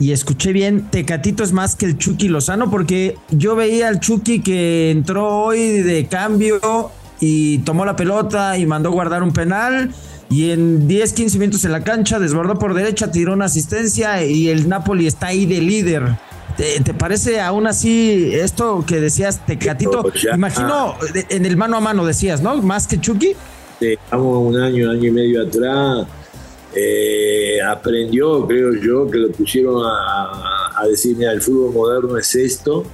y 0.00 0.12
escuché 0.12 0.54
bien, 0.54 0.88
Tecatito 0.90 1.42
es 1.42 1.52
más 1.52 1.76
que 1.76 1.84
el 1.84 1.98
Chucky 1.98 2.28
Lozano, 2.28 2.70
porque 2.70 3.16
yo 3.30 3.54
veía 3.54 3.88
al 3.88 4.00
Chucky 4.00 4.40
que 4.40 4.90
entró 4.90 5.28
hoy 5.28 5.80
de 5.82 6.06
cambio 6.06 6.90
y 7.20 7.58
tomó 7.58 7.84
la 7.84 7.96
pelota 7.96 8.56
y 8.56 8.64
mandó 8.64 8.90
guardar 8.90 9.22
un 9.22 9.32
penal. 9.34 9.92
Y 10.30 10.52
en 10.52 10.86
10, 10.86 11.12
15 11.12 11.38
minutos 11.38 11.64
en 11.64 11.72
la 11.72 11.82
cancha 11.82 12.18
desbordó 12.18 12.54
por 12.54 12.72
derecha, 12.72 13.10
tiró 13.10 13.32
una 13.32 13.46
asistencia 13.46 14.24
y 14.24 14.48
el 14.48 14.68
Napoli 14.68 15.06
está 15.06 15.28
ahí 15.28 15.44
de 15.44 15.60
líder. 15.60 16.04
¿Te, 16.56 16.94
parece 16.94 17.40
aún 17.40 17.66
así 17.66 18.30
esto 18.32 18.84
que 18.86 19.00
decías, 19.00 19.44
Tecatito? 19.44 20.12
Imagino 20.32 20.94
en 21.30 21.46
el 21.46 21.56
mano 21.56 21.76
a 21.78 21.80
mano 21.80 22.06
decías, 22.06 22.42
¿no? 22.42 22.54
Más 22.62 22.86
que 22.86 23.00
Chucky. 23.00 23.34
Estamos 23.80 24.38
un 24.46 24.60
año, 24.60 24.90
año 24.90 25.08
y 25.08 25.10
medio 25.10 25.42
atrás 25.42 26.06
eh, 26.74 27.60
aprendió, 27.60 28.46
creo 28.46 28.72
yo, 28.74 29.10
que 29.10 29.18
lo 29.18 29.32
pusieron 29.32 29.82
a, 29.84 30.70
a, 30.76 30.86
decir, 30.86 31.16
mira, 31.16 31.32
el 31.32 31.40
fútbol 31.40 31.74
moderno 31.74 32.16
es 32.16 32.34
esto, 32.36 32.84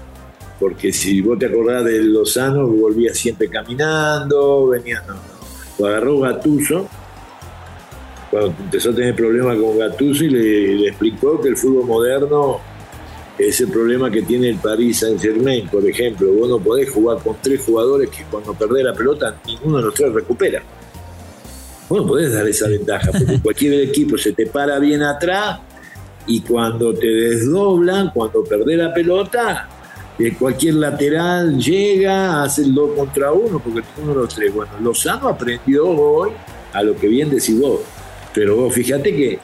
porque 0.58 0.92
si 0.92 1.20
vos 1.20 1.38
te 1.38 1.46
acordás 1.46 1.84
de 1.84 2.02
Lozano, 2.02 2.66
volvía 2.66 3.12
siempre 3.12 3.48
caminando, 3.48 4.68
venía, 4.68 5.02
no, 5.06 5.14
Lo 5.78 5.86
agarró 5.86 6.20
Gatuso, 6.20 6.88
cuando 8.30 8.54
empezó 8.58 8.90
a 8.90 8.94
tener 8.94 9.14
problemas 9.14 9.56
con 9.58 9.78
Gatuso 9.78 10.24
y 10.24 10.30
le, 10.30 10.88
explicó 10.88 11.40
que 11.40 11.48
el 11.48 11.56
fútbol 11.56 11.86
moderno 11.86 12.60
es 13.38 13.60
el 13.60 13.68
problema 13.68 14.10
que 14.10 14.22
tiene 14.22 14.48
el 14.48 14.56
Paris 14.56 15.00
Saint 15.00 15.20
Germain, 15.20 15.68
por 15.68 15.86
ejemplo. 15.86 16.32
Vos 16.32 16.48
no 16.48 16.58
podés 16.58 16.90
jugar 16.90 17.18
con 17.22 17.36
tres 17.40 17.62
jugadores 17.64 18.10
que 18.10 18.24
cuando 18.30 18.54
perdés 18.54 18.84
la 18.84 18.94
pelota 18.94 19.36
ninguno 19.46 19.78
de 19.78 19.82
los 19.84 19.94
tres 19.94 20.12
recupera. 20.12 20.62
Bueno, 21.88 22.06
podés 22.06 22.32
dar 22.32 22.46
esa 22.48 22.68
ventaja, 22.68 23.12
porque 23.12 23.40
cualquier 23.42 23.74
equipo 23.88 24.18
se 24.18 24.32
te 24.32 24.46
para 24.46 24.78
bien 24.78 25.02
atrás 25.02 25.60
y 26.26 26.40
cuando 26.40 26.92
te 26.92 27.06
desdoblan, 27.06 28.10
cuando 28.12 28.42
perdés 28.42 28.78
la 28.78 28.92
pelota, 28.92 29.68
eh, 30.18 30.34
cualquier 30.36 30.74
lateral 30.74 31.58
llega, 31.58 32.42
hace 32.42 32.62
el 32.62 32.74
2 32.74 32.90
contra 32.96 33.32
1, 33.32 33.60
porque 33.60 33.82
uno 34.02 34.14
de 34.14 34.20
los 34.20 34.34
tres. 34.34 34.52
Bueno, 34.52 34.72
Lozano 34.80 35.28
aprendió 35.28 35.86
hoy 35.86 36.30
a 36.72 36.82
lo 36.82 36.96
que 36.96 37.06
bien 37.06 37.30
decís 37.30 37.60
vos, 37.60 37.80
pero 38.36 38.68
fíjate 38.68 39.16
que 39.16 39.38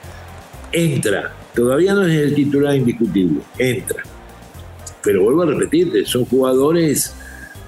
entra, 0.71 1.33
todavía 1.55 1.95
no 1.95 2.07
es 2.07 2.15
el 2.15 2.35
titular 2.35 2.77
indiscutible, 2.77 3.41
entra. 3.57 4.03
Pero 5.03 5.23
vuelvo 5.25 5.45
a 5.45 5.47
repetirte, 5.47 6.05
son 6.05 6.27
jugadores 6.27 7.15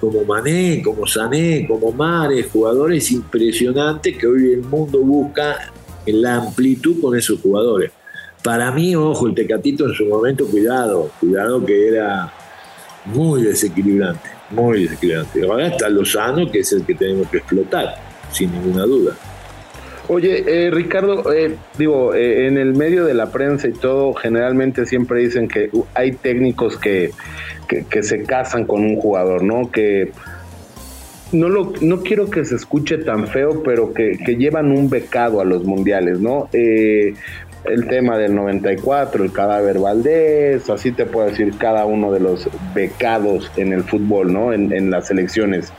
como 0.02 0.22
Mané, 0.26 0.82
como 0.84 1.06
Sané, 1.06 1.66
como 1.66 1.92
Mares, 1.92 2.48
jugadores 2.52 3.10
impresionantes 3.10 4.18
que 4.18 4.26
hoy 4.26 4.52
el 4.52 4.64
mundo 4.64 5.00
busca 5.00 5.72
en 6.04 6.20
la 6.20 6.34
amplitud 6.34 7.00
con 7.00 7.16
esos 7.16 7.40
jugadores. 7.40 7.90
Para 8.42 8.70
mí, 8.70 8.94
ojo, 8.94 9.26
el 9.26 9.34
Tecatito 9.34 9.86
en 9.86 9.94
su 9.94 10.04
momento, 10.04 10.46
cuidado, 10.46 11.10
cuidado 11.18 11.64
que 11.64 11.88
era 11.88 12.34
muy 13.06 13.44
desequilibrante, 13.44 14.28
muy 14.50 14.82
desequilibrante. 14.82 15.42
Ahora 15.46 15.68
está 15.68 15.88
Lozano, 15.88 16.50
que 16.50 16.58
es 16.58 16.72
el 16.74 16.84
que 16.84 16.94
tenemos 16.94 17.30
que 17.30 17.38
explotar, 17.38 17.94
sin 18.30 18.52
ninguna 18.52 18.84
duda. 18.84 19.16
Oye, 20.06 20.66
eh, 20.66 20.70
Ricardo, 20.70 21.32
eh, 21.32 21.56
digo, 21.78 22.14
eh, 22.14 22.46
en 22.46 22.58
el 22.58 22.74
medio 22.74 23.06
de 23.06 23.14
la 23.14 23.32
prensa 23.32 23.68
y 23.68 23.72
todo, 23.72 24.12
generalmente 24.12 24.84
siempre 24.84 25.20
dicen 25.20 25.48
que 25.48 25.70
hay 25.94 26.12
técnicos 26.12 26.76
que, 26.76 27.12
que, 27.68 28.02
se 28.02 28.22
casan 28.24 28.66
con 28.66 28.82
un 28.82 28.96
jugador, 28.96 29.42
¿no? 29.42 29.70
Que 29.70 30.12
no, 31.32 31.48
lo, 31.48 31.72
no 31.80 32.02
quiero 32.02 32.28
que 32.28 32.44
se 32.44 32.54
escuche 32.54 32.98
tan 32.98 33.28
feo, 33.28 33.62
pero 33.62 33.94
que, 33.94 34.16
llevan 34.36 34.72
un 34.72 34.90
becado 34.90 35.40
a 35.40 35.44
los 35.44 35.64
mundiales, 35.64 36.20
¿no? 36.20 36.48
el 36.52 37.88
tema 37.88 38.18
del 38.18 38.34
94, 38.34 39.24
el 39.24 39.32
cadáver 39.32 39.78
Valdés, 39.78 40.68
así 40.68 40.92
te 40.92 41.06
puedo 41.06 41.30
decir 41.30 41.56
cada 41.56 41.86
uno 41.86 42.12
de 42.12 42.20
los 42.20 42.46
becados 42.74 43.50
en 43.56 43.72
el 43.72 43.84
fútbol, 43.84 44.34
¿no? 44.34 44.52
En, 44.52 44.70
en 44.70 44.90
las 44.90 45.06
selecciones. 45.06 45.72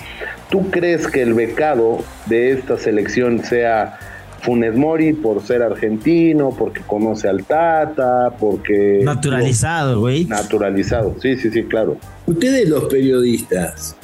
¿Tú 0.50 0.72
crees 0.72 1.08
que 1.08 1.22
el 1.22 1.36
becado 1.36 2.00
de 2.25 2.53
esta 2.53 2.77
selección 2.77 3.44
sea 3.44 4.00
Funes 4.46 4.75
Mori 4.75 5.14
por 5.14 5.42
ser 5.42 5.64
argentino, 5.64 6.52
porque 6.52 6.82
conoce 6.82 7.28
al 7.28 7.44
Tata, 7.46 8.30
porque... 8.40 9.02
Naturalizado, 9.04 10.00
güey. 10.00 10.25
Naturalizado, 10.25 11.16
sí, 11.20 11.36
sí, 11.36 11.50
sí, 11.50 11.64
claro. 11.64 11.98
Ustedes 12.28 12.70
los 12.70 12.86
periodistas, 12.86 13.96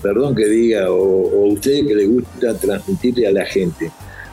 perdón 0.00 0.34
que 0.34 0.46
diga, 0.46 0.90
o, 0.90 0.96
o 0.96 1.52
ustedes 1.52 1.86
que 1.86 1.94
les 1.94 2.08
gusta 2.08 2.54
transmitirle 2.56 3.26
a 3.28 3.32
la 3.32 3.44
gente, 3.44 3.90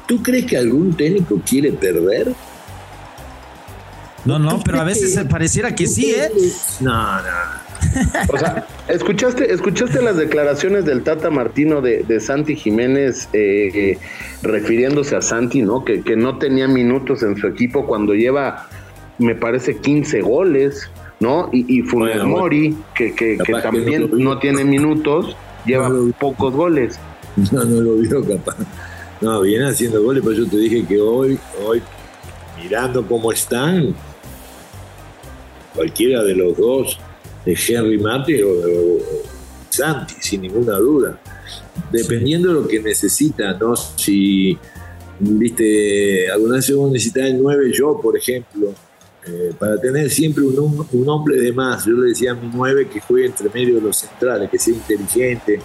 ¿tú 0.07 0.23
crees 0.23 0.45
que 0.45 0.57
algún 0.57 0.95
técnico 0.95 1.41
quiere 1.45 1.73
perder? 1.73 2.33
No, 4.23 4.39
no, 4.39 4.61
pero 4.63 4.79
a 4.79 4.85
veces 4.85 5.19
pareciera 5.29 5.75
que 5.75 5.87
sí, 5.87 6.11
¿eh? 6.11 6.31
No, 6.79 7.17
no. 7.17 7.68
O 8.31 8.37
sea, 8.37 8.65
¿escuchaste, 8.87 9.51
escuchaste 9.51 10.01
las 10.01 10.17
declaraciones 10.17 10.85
del 10.85 11.03
Tata 11.03 11.29
Martino 11.29 11.81
de, 11.81 12.03
de 12.03 12.19
Santi 12.19 12.55
Jiménez 12.55 13.29
eh, 13.33 13.71
eh, 13.73 13.97
refiriéndose 14.41 15.15
a 15.15 15.21
Santi, 15.21 15.61
¿no? 15.61 15.83
Que, 15.83 16.01
que 16.01 16.15
no 16.15 16.37
tenía 16.37 16.67
minutos 16.67 17.23
en 17.23 17.37
su 17.37 17.47
equipo 17.47 17.85
cuando 17.85 18.13
lleva, 18.13 18.67
me 19.17 19.35
parece, 19.35 19.77
15 19.77 20.21
goles, 20.21 20.89
¿no? 21.19 21.49
Y, 21.51 21.79
y 21.79 21.81
Funes 21.81 22.15
Bueno, 22.17 22.29
Mori, 22.29 22.77
que, 22.95 23.13
que, 23.13 23.37
que 23.37 23.37
Capaz 23.37 23.61
que 23.61 23.61
también 23.61 24.09
no 24.13 24.39
tiene 24.39 24.63
minutos, 24.63 25.35
lleva 25.65 25.89
No 25.89 26.11
pocos 26.11 26.53
goles. 26.53 26.99
No, 27.51 27.63
no 27.63 27.81
lo 27.81 27.95
vio 27.95 28.27
capaz. 28.27 28.57
No, 29.21 29.41
viene 29.41 29.67
haciendo 29.67 30.01
goles, 30.01 30.23
pero 30.25 30.35
yo 30.35 30.49
te 30.49 30.57
dije 30.57 30.85
que 30.85 30.99
hoy, 30.99 31.37
hoy, 31.65 31.81
mirando 32.61 33.05
cómo 33.05 33.31
están, 33.31 33.93
cualquiera 35.75 36.23
de 36.23 36.35
los 36.35 36.57
dos, 36.57 36.99
de 37.45 37.57
Henry 37.67 37.97
Mate 37.97 38.43
o, 38.43 38.99
Santi, 39.69 40.15
sin 40.19 40.41
ninguna 40.41 40.77
duda. 40.77 41.19
Dependiendo 41.91 42.49
de 42.49 42.53
lo 42.55 42.67
que 42.67 42.79
necesita, 42.79 43.53
¿no? 43.53 43.75
Si, 43.75 44.57
viste, 45.19 46.29
alguna 46.29 46.55
vez 46.55 46.73
vos 46.75 46.91
necesitas 46.91 47.25
el 47.25 47.41
9, 47.41 47.71
yo, 47.73 47.99
por 48.01 48.17
ejemplo, 48.17 48.73
eh, 49.25 49.53
para 49.57 49.79
tener 49.79 50.09
siempre 50.09 50.43
un 50.43 51.09
hombre 51.09 51.37
de 51.37 51.53
más, 51.53 51.85
yo 51.85 51.93
le 51.93 52.09
decía 52.09 52.31
a 52.31 52.35
mi 52.35 52.49
9 52.53 52.87
que 52.87 52.99
juegue 52.99 53.27
entre 53.27 53.49
medio 53.49 53.75
de 53.75 53.81
los 53.81 53.97
centrales, 53.97 54.49
que 54.49 54.57
sea 54.57 54.73
inteligente, 54.73 55.59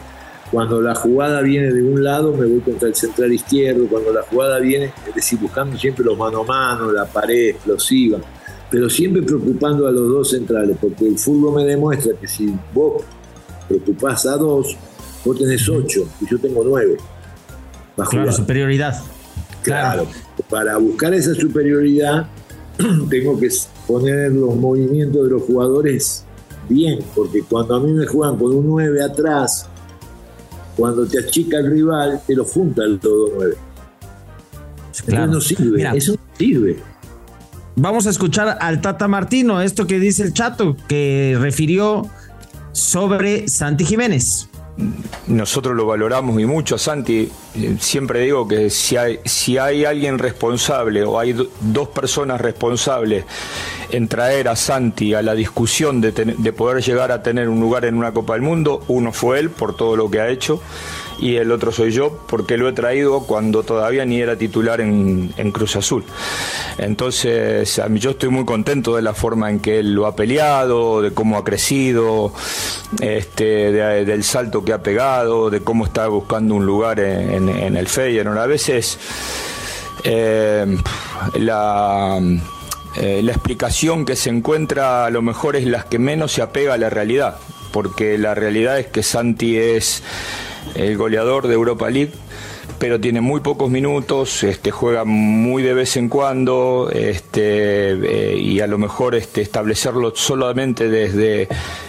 cuando 0.54 0.80
la 0.80 0.94
jugada 0.94 1.40
viene 1.40 1.72
de 1.72 1.82
un 1.82 2.04
lado, 2.04 2.32
me 2.32 2.46
voy 2.46 2.60
contra 2.60 2.88
el 2.88 2.94
central 2.94 3.32
izquierdo. 3.32 3.88
Cuando 3.88 4.12
la 4.12 4.22
jugada 4.22 4.60
viene, 4.60 4.92
es 5.08 5.14
decir, 5.14 5.38
buscando 5.40 5.76
siempre 5.76 6.04
los 6.04 6.16
mano 6.16 6.42
a 6.42 6.44
mano, 6.44 6.92
la 6.92 7.06
pared 7.06 7.48
explosiva, 7.48 8.18
pero 8.74 8.90
siempre 8.90 9.22
preocupando 9.22 9.86
a 9.86 9.92
los 9.92 10.08
dos 10.08 10.30
centrales, 10.30 10.76
porque 10.80 11.06
el 11.06 11.16
fútbol 11.16 11.62
me 11.62 11.64
demuestra 11.64 12.12
que 12.20 12.26
si 12.26 12.52
vos 12.74 13.04
preocupás 13.68 14.26
a 14.26 14.36
dos, 14.36 14.76
vos 15.24 15.38
tenés 15.38 15.68
ocho 15.68 16.08
y 16.20 16.28
yo 16.28 16.40
tengo 16.40 16.64
nueve. 16.64 16.96
para 17.94 18.08
Claro, 18.08 18.24
jugar. 18.24 18.34
superioridad. 18.34 19.00
Claro, 19.62 20.08
para 20.50 20.76
buscar 20.78 21.14
esa 21.14 21.36
superioridad 21.36 22.26
tengo 23.08 23.38
que 23.38 23.48
poner 23.86 24.32
los 24.32 24.56
movimientos 24.56 25.22
de 25.22 25.30
los 25.30 25.42
jugadores 25.44 26.24
bien, 26.68 26.98
porque 27.14 27.44
cuando 27.48 27.76
a 27.76 27.80
mí 27.80 27.92
me 27.92 28.06
juegan 28.06 28.36
con 28.36 28.56
un 28.56 28.66
9 28.66 29.04
atrás, 29.04 29.68
cuando 30.76 31.06
te 31.06 31.20
achica 31.20 31.58
el 31.58 31.70
rival, 31.70 32.20
te 32.26 32.34
lo 32.34 32.44
junta 32.44 32.82
el 32.82 32.98
todo 32.98 33.28
9. 33.36 33.54
Claro. 35.06 35.30
no 35.30 35.40
sirve, 35.40 35.76
Mira, 35.76 35.94
eso 35.94 36.14
no 36.14 36.18
sirve. 36.36 36.76
Vamos 37.76 38.06
a 38.06 38.10
escuchar 38.10 38.56
al 38.60 38.80
Tata 38.80 39.08
Martino, 39.08 39.60
esto 39.60 39.86
que 39.86 39.98
dice 39.98 40.22
el 40.22 40.32
chato, 40.32 40.76
que 40.88 41.36
refirió 41.40 42.08
sobre 42.72 43.48
Santi 43.48 43.84
Jiménez. 43.84 44.48
nosotros 45.28 45.76
lo 45.76 45.86
valoramos 45.86 46.40
y 46.40 46.46
mucho 46.46 46.74
a 46.76 46.78
Santi. 46.78 47.28
Eh, 47.56 47.76
Siempre 47.80 48.20
digo 48.20 48.46
que 48.48 48.70
si 48.70 48.96
hay, 48.96 49.84
alguien 49.84 50.18
responsable 50.18 51.04
o 51.04 51.18
hay 51.18 51.32
do- 51.32 51.48
dos 51.60 51.88
personas 51.88 52.40
responsables 52.40 53.24
en 53.90 54.08
traer 54.08 54.48
a 54.48 54.56
Santi 54.56 55.14
a 55.14 55.22
la 55.22 55.34
discusión 55.34 56.00
de, 56.00 56.10
de 56.12 56.52
poder 56.52 56.82
llegar 56.82 57.12
a 57.12 57.22
tener 57.22 57.48
un 57.48 57.60
lugar 57.60 57.84
en 57.84 57.94
una 57.96 58.12
Copa 58.12 58.32
del 58.34 58.42
Mundo, 58.42 58.82
uno 58.88 59.12
fue 59.12 59.38
él 59.40 59.50
por 59.50 59.76
todo 59.76 59.96
lo 59.96 60.10
que 60.10 60.20
ha 60.20 60.28
hecho 60.28 60.60
y 61.18 61.36
el 61.36 61.50
otro 61.52 61.72
soy 61.72 61.92
yo 61.92 62.18
porque 62.26 62.56
lo 62.56 62.68
he 62.68 62.72
traído 62.72 63.20
cuando 63.20 63.62
todavía 63.62 64.04
ni 64.04 64.20
era 64.20 64.36
titular 64.36 64.80
en, 64.80 65.32
Cruz 65.52 65.76
Azul. 65.76 66.04
Entonces, 66.78 67.78
a 67.78 67.88
mí 67.88 68.00
yo 68.00 68.10
estoy 68.10 68.28
muy 68.28 68.44
contento 68.44 68.96
de 68.96 69.02
la 69.02 69.14
forma 69.14 69.50
en 69.50 69.60
que 69.60 69.78
él 69.78 69.94
lo 69.94 70.06
ha 70.06 70.16
peleado, 70.16 71.00
de 71.02 71.12
cómo 71.12 71.38
ha 71.38 71.44
crecido, 71.44 72.32
este, 73.00 73.44
de- 73.72 74.04
del 74.04 74.24
salto 74.24 74.64
que 74.64 74.72
ha 74.72 74.82
pegado, 74.82 75.50
de 75.50 75.60
cómo 75.60 75.84
está 75.84 76.08
buscando 76.08 76.54
un 76.54 76.66
lugar 76.66 76.98
en, 76.98 77.48
el 77.48 77.86
Feyenoord. 77.86 78.38
A 78.38 78.46
veces 78.46 78.98
eh, 80.02 80.76
la, 81.34 82.18
eh, 82.96 83.20
la 83.22 83.32
explicación 83.32 84.04
que 84.04 84.16
se 84.16 84.30
encuentra 84.30 85.06
a 85.06 85.10
lo 85.10 85.22
mejor 85.22 85.56
es 85.56 85.64
la 85.66 85.84
que 85.84 85.98
menos 85.98 86.32
se 86.32 86.42
apega 86.42 86.74
a 86.74 86.78
la 86.78 86.90
realidad, 86.90 87.38
porque 87.72 88.18
la 88.18 88.34
realidad 88.34 88.78
es 88.78 88.86
que 88.86 89.02
Santi 89.02 89.56
es 89.56 90.02
el 90.74 90.96
goleador 90.96 91.48
de 91.48 91.54
Europa 91.54 91.90
League 91.90 92.12
pero 92.78 93.00
tiene 93.00 93.20
muy 93.20 93.40
pocos 93.40 93.70
minutos, 93.70 94.42
este, 94.42 94.70
juega 94.70 95.04
muy 95.04 95.62
de 95.62 95.74
vez 95.74 95.96
en 95.96 96.08
cuando, 96.08 96.90
este, 96.92 97.92
eh, 97.92 98.38
y 98.38 98.60
a 98.60 98.66
lo 98.66 98.78
mejor 98.78 99.14
este, 99.14 99.40
establecerlo 99.40 100.14
solamente 100.14 100.88
desde 100.88 101.48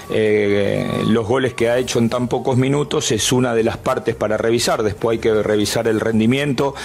eh, 0.09 0.87
los 1.07 1.27
goles 1.27 1.53
que 1.53 1.69
ha 1.69 1.77
hecho 1.77 1.99
en 1.99 2.09
tan 2.09 2.27
pocos 2.27 2.57
minutos 2.57 3.11
es 3.11 3.31
una 3.31 3.53
de 3.55 3.63
las 3.63 3.77
partes 3.77 4.15
para 4.15 4.37
revisar. 4.37 4.83
Después 4.83 5.17
hay 5.17 5.19
que 5.19 5.33
revisar 5.43 5.87
el 5.87 5.99
rendimiento 5.99 6.75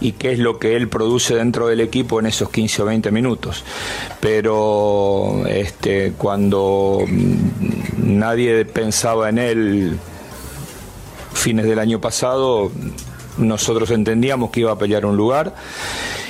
y 0.00 0.12
qué 0.12 0.32
es 0.32 0.38
lo 0.38 0.58
que 0.58 0.76
él 0.76 0.88
produce 0.88 1.34
dentro 1.34 1.66
del 1.68 1.80
equipo 1.80 2.20
en 2.20 2.26
esos 2.26 2.50
15 2.50 2.82
o 2.82 2.84
20 2.86 3.10
minutos. 3.12 3.64
Pero 4.20 5.44
este, 5.46 6.12
cuando 6.18 7.04
mm, 7.06 8.18
nadie 8.18 8.64
pensaba 8.64 9.28
en 9.28 9.38
él 9.38 9.98
fines 11.34 11.66
del 11.66 11.78
año 11.78 12.00
pasado, 12.00 12.70
nosotros 13.36 13.90
entendíamos 13.90 14.50
que 14.50 14.60
iba 14.60 14.72
a 14.72 14.78
pelear 14.78 15.04
un 15.06 15.16
lugar 15.16 15.54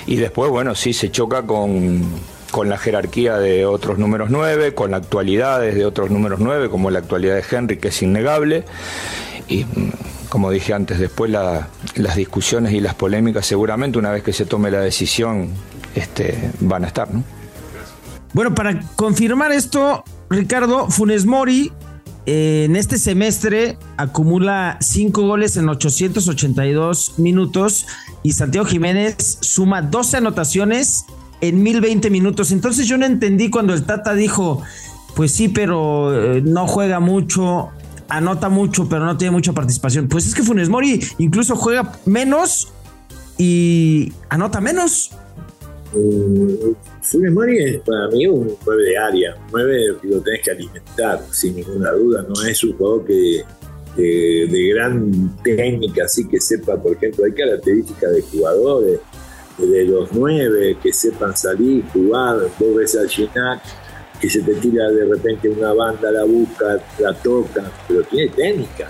y 0.07 0.17
después, 0.17 0.51
bueno, 0.51 0.75
sí 0.75 0.93
se 0.93 1.11
choca 1.11 1.43
con, 1.43 2.03
con 2.51 2.69
la 2.69 2.77
jerarquía 2.79 3.37
de 3.38 3.64
otros 3.67 3.99
números 3.99 4.31
9, 4.31 4.75
con 4.75 4.90
la 4.90 4.97
actualidad 4.99 5.61
de 5.61 5.85
otros 5.87 6.11
números 6.11 6.40
9, 6.40 6.69
como 6.71 6.90
la 6.90 6.99
actualidad 6.99 7.37
de 7.37 7.45
Henry, 7.51 7.77
que 7.79 7.88
es 7.88 8.03
innegable. 8.03 8.64
Y 9.49 9.67
como 10.29 10.51
dije 10.51 10.73
antes, 10.75 10.99
después 10.99 11.31
la- 11.31 11.69
las 11.97 12.17
discusiones 12.17 12.73
y 12.73 12.81
las 12.81 12.95
polémicas 12.95 13.47
seguramente 13.47 13.99
una 13.99 14.11
vez 14.11 14.23
que 14.23 14.33
se 14.33 14.47
tome 14.47 14.71
la 14.71 14.81
decisión 14.81 15.49
este, 15.95 16.51
van 16.61 16.85
a 16.85 16.88
estar, 16.88 17.12
¿no? 17.12 17.23
Bueno, 18.33 18.53
para 18.55 18.81
confirmar 18.97 19.53
esto, 19.53 20.03
Ricardo, 20.29 20.90
Funes 20.90 21.25
Mori 21.25 21.71
en 22.27 22.75
este 22.77 22.99
semestre 22.99 23.77
acumula 23.97 24.79
5 24.81 25.23
goles 25.23 25.57
en 25.57 25.69
882 25.69 27.19
minutos 27.19 27.87
y 28.23 28.33
Santiago 28.33 28.67
Jiménez 28.67 29.39
suma 29.41 29.83
12 29.83 30.19
anotaciones 30.19 31.05
en 31.43 31.63
1020 31.63 32.09
minutos. 32.11 32.51
Entonces 32.51 32.87
yo 32.87 32.97
no 32.97 33.05
entendí 33.05 33.51
cuando 33.51 33.75
el 33.75 33.85
Tata 33.85 34.15
dijo, 34.15 34.63
pues 35.15 35.33
sí, 35.33 35.49
pero 35.49 36.35
eh, 36.37 36.41
no 36.41 36.67
juega 36.67 37.01
mucho, 37.01 37.69
anota 38.09 38.49
mucho, 38.49 38.89
pero 38.89 39.05
no 39.05 39.17
tiene 39.19 39.33
mucha 39.33 39.53
participación. 39.53 40.09
Pues 40.09 40.27
es 40.27 40.35
que 40.35 40.43
Funes 40.43 40.71
Mori 40.71 41.01
incluso 41.19 41.57
juega 41.57 41.93
menos 42.07 42.73
y 43.37 44.13
anota 44.31 44.61
menos. 44.61 45.11
Eh, 45.94 46.74
es 47.02 47.80
para 47.83 48.09
mí 48.09 48.26
un 48.26 48.57
9 48.64 48.83
de 48.83 48.98
área, 48.98 49.37
un 49.37 49.52
9 49.52 49.96
que 50.02 50.09
lo 50.09 50.20
tenés 50.20 50.40
que 50.42 50.50
alimentar, 50.50 51.24
sin 51.30 51.57
ninguna 51.57 51.92
duda. 51.92 52.26
No 52.28 52.44
es 52.44 52.64
un 52.64 52.76
jugador 52.76 53.04
que 53.04 53.44
de, 53.96 54.48
de 54.50 54.68
gran 54.70 55.37
técnica, 55.42 56.04
así 56.04 56.26
que 56.26 56.40
sepa, 56.40 56.80
por 56.83 56.92
ejemplo, 56.92 57.24
hay 57.24 57.33
características 57.33 58.12
de 58.12 58.22
jugadores, 58.22 59.00
de 59.59 59.85
los 59.85 60.12
9 60.12 60.78
que 60.83 60.92
sepan 60.92 61.37
salir, 61.37 61.85
jugar. 61.92 62.38
Vos 62.59 62.74
ves 62.74 62.96
al 62.96 63.09
Ginac 63.09 63.62
que 64.20 64.30
se 64.30 64.40
te 64.40 64.54
tira 64.54 64.90
de 64.90 65.04
repente 65.04 65.48
una 65.48 65.72
banda, 65.72 66.11
la 66.11 66.24
busca, 66.24 66.83
la 66.98 67.14
toca, 67.14 67.70
pero 67.87 68.02
tiene 68.04 68.33
técnica. 68.33 68.88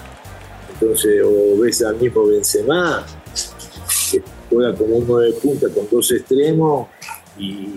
Entonces, 0.72 1.22
o 1.24 1.60
ves 1.60 1.82
al 1.82 1.96
mismo 1.96 2.26
Benzema, 2.26 3.04
que 4.10 4.22
juega 4.48 4.74
como 4.74 4.96
un 4.96 5.06
9 5.06 5.34
punta 5.42 5.68
con 5.68 5.88
dos 5.90 6.10
extremos 6.12 6.88
y 7.38 7.68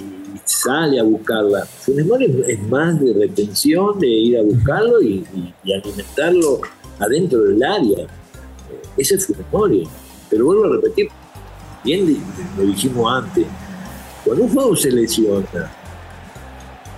sale 0.45 0.99
a 0.99 1.03
buscarla. 1.03 1.65
Funes 1.65 2.05
Mori 2.05 2.25
es- 2.25 2.49
es 2.49 2.63
más 2.67 2.99
de 2.99 3.13
retención, 3.13 3.99
de 3.99 4.07
ir 4.07 4.37
a 4.37 4.43
buscarlo 4.43 5.01
y, 5.01 5.25
y- 5.35 5.53
y 5.63 5.73
alimentarlo 5.73 6.61
adentro 6.99 7.41
del 7.43 7.63
área. 7.63 7.99
Eh, 8.01 8.07
Ese 8.97 9.15
es 9.15 9.25
Funes 9.27 9.45
Mori. 9.51 9.87
Pero 10.29 10.45
vuelvo 10.45 10.65
a 10.65 10.69
repetir, 10.75 11.07
bien 11.83 12.17
lo 12.57 12.63
dijimos 12.65 13.11
antes, 13.23 13.45
Cuando 14.25 14.43
un 14.43 14.49
juego 14.53 14.75
se 14.75 14.91
lesiona, 14.91 15.71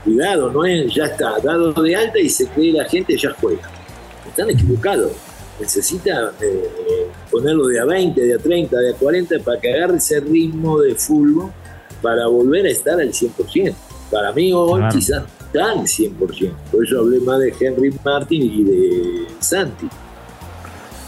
cuidado, 0.03 0.49
no 0.51 0.65
es, 0.65 0.93
ya 0.93 1.05
está, 1.05 1.39
dado 1.43 1.71
de 1.73 1.95
alta 1.95 2.19
y 2.19 2.27
se 2.29 2.47
cree 2.47 2.71
la 2.73 2.85
gente 2.85 3.15
ya 3.17 3.31
juega. 3.39 3.69
Están 4.27 4.49
equivocados. 4.49 5.11
Necesita 5.59 6.31
eh, 6.41 7.07
ponerlo 7.29 7.67
de 7.67 7.79
a 7.81 7.85
20, 7.85 8.19
de 8.21 8.33
a 8.33 8.37
30, 8.39 8.77
de 8.77 8.91
a 8.91 8.93
40 8.95 9.39
para 9.39 9.59
que 9.59 9.71
agarre 9.73 9.97
ese 9.97 10.19
ritmo 10.21 10.79
de 10.79 10.95
fútbol 10.95 11.51
para 12.01 12.27
volver 12.27 12.65
a 12.65 12.69
estar 12.69 12.99
al 12.99 13.11
100%. 13.11 13.73
Para 14.11 14.31
mí 14.33 14.51
hoy 14.53 14.81
quizás 14.91 15.23
está 15.45 15.71
al 15.71 15.79
100%. 15.79 16.53
Por 16.71 16.85
eso 16.85 16.99
hablé 16.99 17.19
más 17.19 17.39
de 17.39 17.53
Henry 17.59 17.93
Martin 18.03 18.41
y 18.41 18.63
de 18.63 19.27
Santi. 19.39 19.87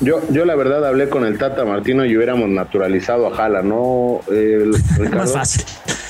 Yo, 0.01 0.19
yo 0.31 0.45
la 0.45 0.55
verdad 0.55 0.85
hablé 0.85 1.09
con 1.09 1.25
el 1.25 1.37
Tata 1.37 1.63
Martino 1.63 2.05
y 2.05 2.15
hubiéramos 2.15 2.49
naturalizado 2.49 3.27
a 3.27 3.35
Jala, 3.35 3.61
¿no? 3.61 4.21
El, 4.31 4.75
Más 5.15 5.33
fácil. 5.33 5.63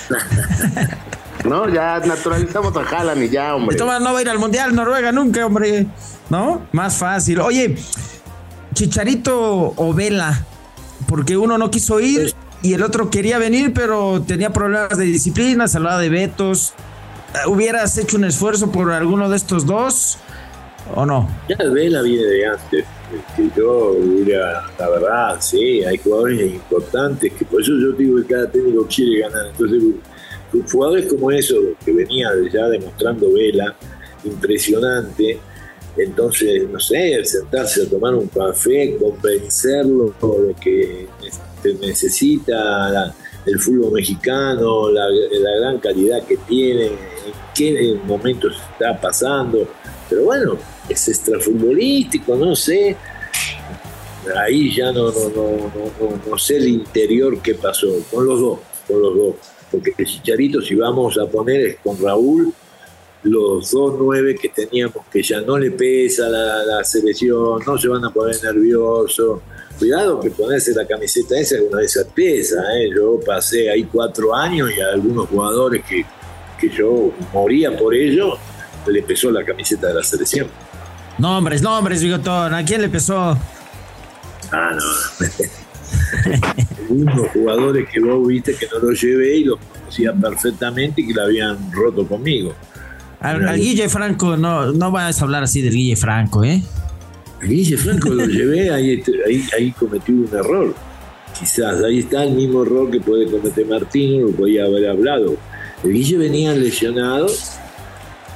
no, 1.45 1.67
ya 1.67 1.99
naturalizamos 1.99 2.75
a 2.77 2.83
Jala 2.83 3.15
y 3.15 3.29
ya, 3.29 3.53
hombre. 3.53 3.75
Toma, 3.75 3.99
no 3.99 4.13
va 4.13 4.19
a 4.19 4.21
ir 4.21 4.29
al 4.29 4.39
Mundial 4.39 4.73
Noruega 4.73 5.11
nunca, 5.11 5.45
hombre. 5.45 5.87
¿No? 6.29 6.67
Más 6.71 6.95
fácil. 6.95 7.41
Oye, 7.41 7.75
Chicharito 8.73 9.73
o 9.75 9.93
Vela, 9.93 10.45
porque 11.07 11.35
uno 11.35 11.57
no 11.57 11.69
quiso 11.69 11.99
ir 11.99 12.33
y 12.61 12.73
el 12.73 12.83
otro 12.83 13.09
quería 13.09 13.37
venir, 13.37 13.73
pero 13.73 14.21
tenía 14.21 14.51
problemas 14.51 14.97
de 14.97 15.05
disciplina, 15.05 15.67
se 15.67 15.77
hablaba 15.77 15.99
de 15.99 16.09
vetos. 16.09 16.73
¿Hubieras 17.47 17.97
hecho 17.97 18.17
un 18.17 18.25
esfuerzo 18.25 18.71
por 18.71 18.91
alguno 18.91 19.29
de 19.29 19.37
estos 19.37 19.65
dos 19.65 20.17
o 20.93 21.05
no? 21.05 21.29
Ya 21.47 21.57
Vela 21.69 22.01
viene 22.01 22.25
de 22.25 22.45
antes. 22.45 22.85
Yo 23.55 23.95
diría, 23.95 24.61
la 24.79 24.89
verdad, 24.89 25.37
sí, 25.39 25.83
hay 25.83 25.97
jugadores 25.97 26.53
importantes, 26.53 27.33
que 27.33 27.45
por 27.45 27.61
eso 27.61 27.71
yo 27.79 27.91
digo 27.93 28.17
que 28.17 28.25
cada 28.33 28.49
técnico 28.49 28.87
quiere 28.87 29.21
ganar. 29.21 29.47
Entonces, 29.47 29.83
jugadores 30.71 31.05
como 31.07 31.31
eso, 31.31 31.55
que 31.83 31.91
venía 31.91 32.29
ya 32.51 32.67
demostrando 32.67 33.33
Vela, 33.33 33.75
impresionante, 34.23 35.39
entonces, 35.97 36.69
no 36.69 36.79
sé, 36.79 37.23
sentarse 37.25 37.83
a 37.83 37.89
tomar 37.89 38.15
un 38.15 38.27
café, 38.27 38.97
convencerlo 38.97 40.13
de 40.47 40.53
que 40.55 41.07
necesita 41.81 43.13
el 43.45 43.59
fútbol 43.59 43.93
mexicano, 43.93 44.89
la, 44.91 45.05
gran 45.59 45.79
calidad 45.79 46.23
que 46.25 46.37
tiene, 46.37 46.85
en 46.87 46.93
qué 47.53 47.99
momento 48.05 48.47
está 48.49 48.99
pasando. 48.99 49.67
Pero 50.09 50.23
bueno, 50.23 50.57
es 50.87 51.07
extrafutbolístico, 51.07 52.35
no 52.35 52.55
sé. 52.55 52.95
Ahí 54.35 54.73
ya 54.73 54.91
no, 54.91 55.11
no, 55.11 55.29
no, 55.29 56.21
no, 56.29 56.37
sé 56.37 56.57
el 56.57 56.67
interior 56.67 57.41
qué 57.41 57.55
pasó, 57.55 57.87
con 58.11 58.25
los 58.25 58.39
dos, 58.39 58.59
con 58.87 59.01
los 59.01 59.15
dos. 59.15 59.35
Porque 59.71 59.93
el 59.97 60.05
Chicharito, 60.05 60.61
si 60.61 60.75
vamos 60.75 61.17
a 61.17 61.25
poner, 61.25 61.61
es 61.61 61.77
con 61.77 61.99
Raúl 62.01 62.53
los 63.23 63.71
dos 63.71 63.95
nueve 63.99 64.35
que 64.35 64.49
teníamos 64.49 65.05
que 65.11 65.21
ya 65.21 65.41
no 65.41 65.57
le 65.57 65.71
pesa 65.71 66.27
la, 66.27 66.83
selección, 66.83 67.61
no 67.65 67.77
se 67.77 67.87
van 67.87 68.03
a 68.05 68.09
poner 68.09 68.35
nerviosos. 68.43 69.41
Cuidado 69.77 70.19
que 70.19 70.29
ponerse 70.29 70.73
la 70.73 70.85
camiseta 70.85 71.39
esa 71.39 71.55
es 71.55 71.61
una 71.61 71.79
de 71.79 71.85
esas. 71.85 72.05
¿eh? 72.15 72.89
Yo 72.95 73.19
pasé 73.25 73.69
ahí 73.69 73.83
cuatro 73.83 74.35
años 74.35 74.69
y 74.75 74.81
a 74.81 74.89
algunos 74.89 75.27
jugadores 75.27 75.83
que, 75.87 76.05
que 76.59 76.69
yo 76.69 77.11
moría 77.33 77.75
por 77.77 77.93
ello, 77.93 78.37
le 78.87 79.01
pesó 79.03 79.31
la 79.31 79.43
camiseta 79.43 79.87
de 79.87 79.93
la 79.95 80.03
selección. 80.03 80.47
Nombres, 81.17 81.61
nombres, 81.61 82.01
Bigotón. 82.01 82.53
¿A 82.53 82.65
quién 82.65 82.81
le 82.81 82.89
pesó? 82.89 83.37
Ah, 84.51 84.71
no. 84.75 85.27
Algunos 86.79 87.27
jugadores 87.29 87.87
que 87.89 87.99
vos 87.99 88.27
viste 88.27 88.55
que 88.55 88.67
no 88.67 88.79
los 88.79 89.01
llevé 89.01 89.37
y 89.37 89.43
los 89.45 89.59
conocía 89.59 90.13
perfectamente 90.13 91.01
y 91.01 91.07
que 91.07 91.13
la 91.13 91.23
habían 91.23 91.71
roto 91.71 92.07
conmigo. 92.07 92.53
Al, 93.21 93.55
Guille 93.55 93.87
Franco, 93.87 94.35
no, 94.35 94.71
no 94.71 94.91
vas 94.91 95.21
a 95.21 95.25
hablar 95.25 95.43
así 95.43 95.61
del 95.61 95.73
Guille 95.73 95.95
Franco, 95.95 96.43
¿eh? 96.43 96.61
Guille 97.41 97.77
Franco 97.77 98.09
lo 98.09 98.25
llevé, 98.25 98.71
ahí, 98.71 99.03
ahí, 99.27 99.43
ahí 99.55 99.71
cometí 99.71 100.11
un 100.11 100.29
error. 100.33 100.73
Quizás, 101.39 101.83
ahí 101.83 101.99
está 101.99 102.23
el 102.23 102.33
mismo 102.33 102.63
error 102.63 102.89
que 102.89 102.99
puede 102.99 103.29
cometer 103.29 103.65
Martín, 103.67 104.23
lo 104.23 104.31
podía 104.31 104.65
haber 104.65 104.89
hablado. 104.89 105.37
El 105.83 105.93
Guille 105.93 106.17
venía 106.17 106.53
lesionado 106.53 107.27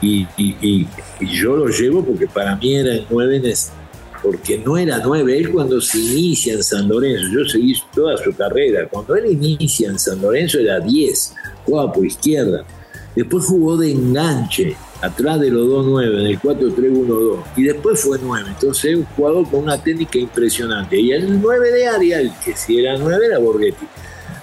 y, 0.02 0.28
y, 0.38 0.88
yo 1.19 1.56
lo 1.56 1.67
llevo 1.67 2.04
porque 2.06 2.28
para 2.28 2.56
mí 2.56 2.76
era 2.76 2.93
el 2.93 3.06
9 3.10 3.54
porque 4.21 4.58
no 4.58 4.78
era 4.78 5.00
9. 5.04 5.38
Él 5.38 5.52
cuando 5.52 5.82
se 5.82 5.98
inicia 5.98 6.54
en 6.54 6.63
San 6.63 6.88
Lorenzo, 6.88 7.26
yo 7.32 7.45
seguí 7.50 7.76
toda 7.93 8.17
su 8.17 8.34
carrera, 8.34 8.88
cuando 8.88 9.15
él 9.15 9.32
inicia 9.32 9.89
en 9.89 9.98
San 9.98 10.21
Lorenzo 10.21 10.60
era 10.60 10.80
10, 10.80 11.34
jugaba 11.65 11.91
por 11.91 12.06
izquierda. 12.06 12.63
Después 13.15 13.45
jugó 13.45 13.78
de 13.78 13.91
enganche, 13.91 14.75
atrás 15.01 15.39
de 15.39 15.49
los 15.49 15.67
2-9, 15.67 16.19
en 16.19 16.28
el 16.28 16.39
4-3-1-2. 16.39 17.38
Y 17.56 17.63
después 17.63 18.01
fue 18.01 18.19
9. 18.21 18.49
Entonces 18.49 18.91
es 18.91 18.97
un 18.97 19.06
jugador 19.06 19.49
con 19.49 19.62
una 19.62 19.82
técnica 19.82 20.19
impresionante. 20.19 20.99
Y 20.99 21.12
el 21.12 21.41
9 21.41 21.71
de 21.71 21.88
área, 21.88 22.19
el 22.19 22.32
que 22.43 22.56
si 22.56 22.80
era 22.80 22.97
9 22.97 23.25
era 23.25 23.39
Borghetti. 23.39 23.86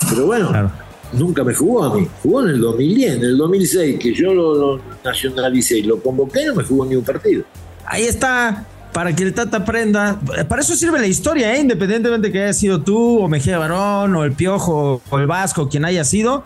Pero 0.09 0.27
bueno, 0.27 0.73
nunca 1.13 1.45
me 1.45 1.55
jugó 1.55 1.85
a 1.85 1.95
mí. 1.95 2.09
Jugó 2.23 2.43
en 2.43 2.49
el 2.51 2.61
2010, 2.61 3.17
en 3.17 3.23
el 3.25 3.37
2006, 3.37 3.99
que 3.99 4.15
yo 4.15 4.33
lo, 4.33 4.81
nacionalicé 5.05 5.79
y 5.79 5.83
lo 5.83 6.01
convoqué, 6.03 6.47
no 6.47 6.55
me 6.55 6.65
jugó 6.65 6.87
ni 6.87 6.97
un 6.97 7.05
partido. 7.05 7.45
Ahí 7.85 8.05
está 8.05 8.67
para 8.95 9.15
que 9.15 9.23
el 9.23 9.35
Tata 9.35 9.59
aprenda. 9.59 10.19
Para 10.49 10.63
eso 10.63 10.75
sirve 10.77 10.99
la 10.99 11.07
historia, 11.07 11.55
¿eh? 11.55 11.61
independientemente 11.61 12.33
que 12.33 12.43
haya 12.43 12.53
sido 12.55 12.81
tú, 12.81 13.19
o 13.19 13.29
Mejía 13.29 13.59
Barón, 13.59 14.15
o 14.17 14.25
el 14.25 14.33
Piojo, 14.33 15.03
o 15.11 15.19
el 15.19 15.27
Vasco, 15.27 15.69
quien 15.69 15.85
haya 15.85 16.05
sido 16.05 16.45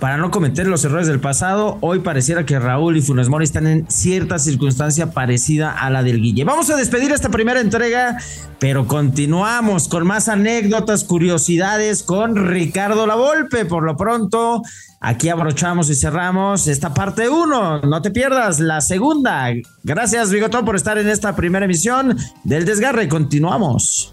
para 0.00 0.18
no 0.18 0.30
cometer 0.30 0.66
los 0.66 0.84
errores 0.84 1.06
del 1.06 1.20
pasado, 1.20 1.78
hoy 1.80 2.00
pareciera 2.00 2.44
que 2.44 2.58
Raúl 2.58 2.96
y 2.96 3.02
Funes 3.02 3.28
Mori 3.28 3.44
están 3.44 3.66
en 3.66 3.90
cierta 3.90 4.38
circunstancia 4.38 5.10
parecida 5.10 5.72
a 5.72 5.88
la 5.90 6.02
del 6.02 6.20
Guille. 6.20 6.44
Vamos 6.44 6.68
a 6.70 6.76
despedir 6.76 7.12
esta 7.12 7.30
primera 7.30 7.60
entrega, 7.60 8.18
pero 8.58 8.86
continuamos 8.86 9.88
con 9.88 10.06
más 10.06 10.28
anécdotas, 10.28 11.04
curiosidades 11.04 12.02
con 12.02 12.36
Ricardo 12.36 13.06
Lavolpe. 13.06 13.64
Por 13.64 13.84
lo 13.84 13.96
pronto, 13.96 14.62
aquí 15.00 15.30
abrochamos 15.30 15.88
y 15.88 15.94
cerramos 15.94 16.66
esta 16.66 16.92
parte 16.92 17.28
1. 17.28 17.82
No 17.82 18.02
te 18.02 18.10
pierdas 18.10 18.60
la 18.60 18.82
segunda. 18.82 19.46
Gracias, 19.82 20.30
Bigotón, 20.30 20.64
por 20.64 20.76
estar 20.76 20.98
en 20.98 21.08
esta 21.08 21.34
primera 21.34 21.64
emisión 21.64 22.16
del 22.44 22.66
Desgarre. 22.66 23.08
Continuamos. 23.08 24.12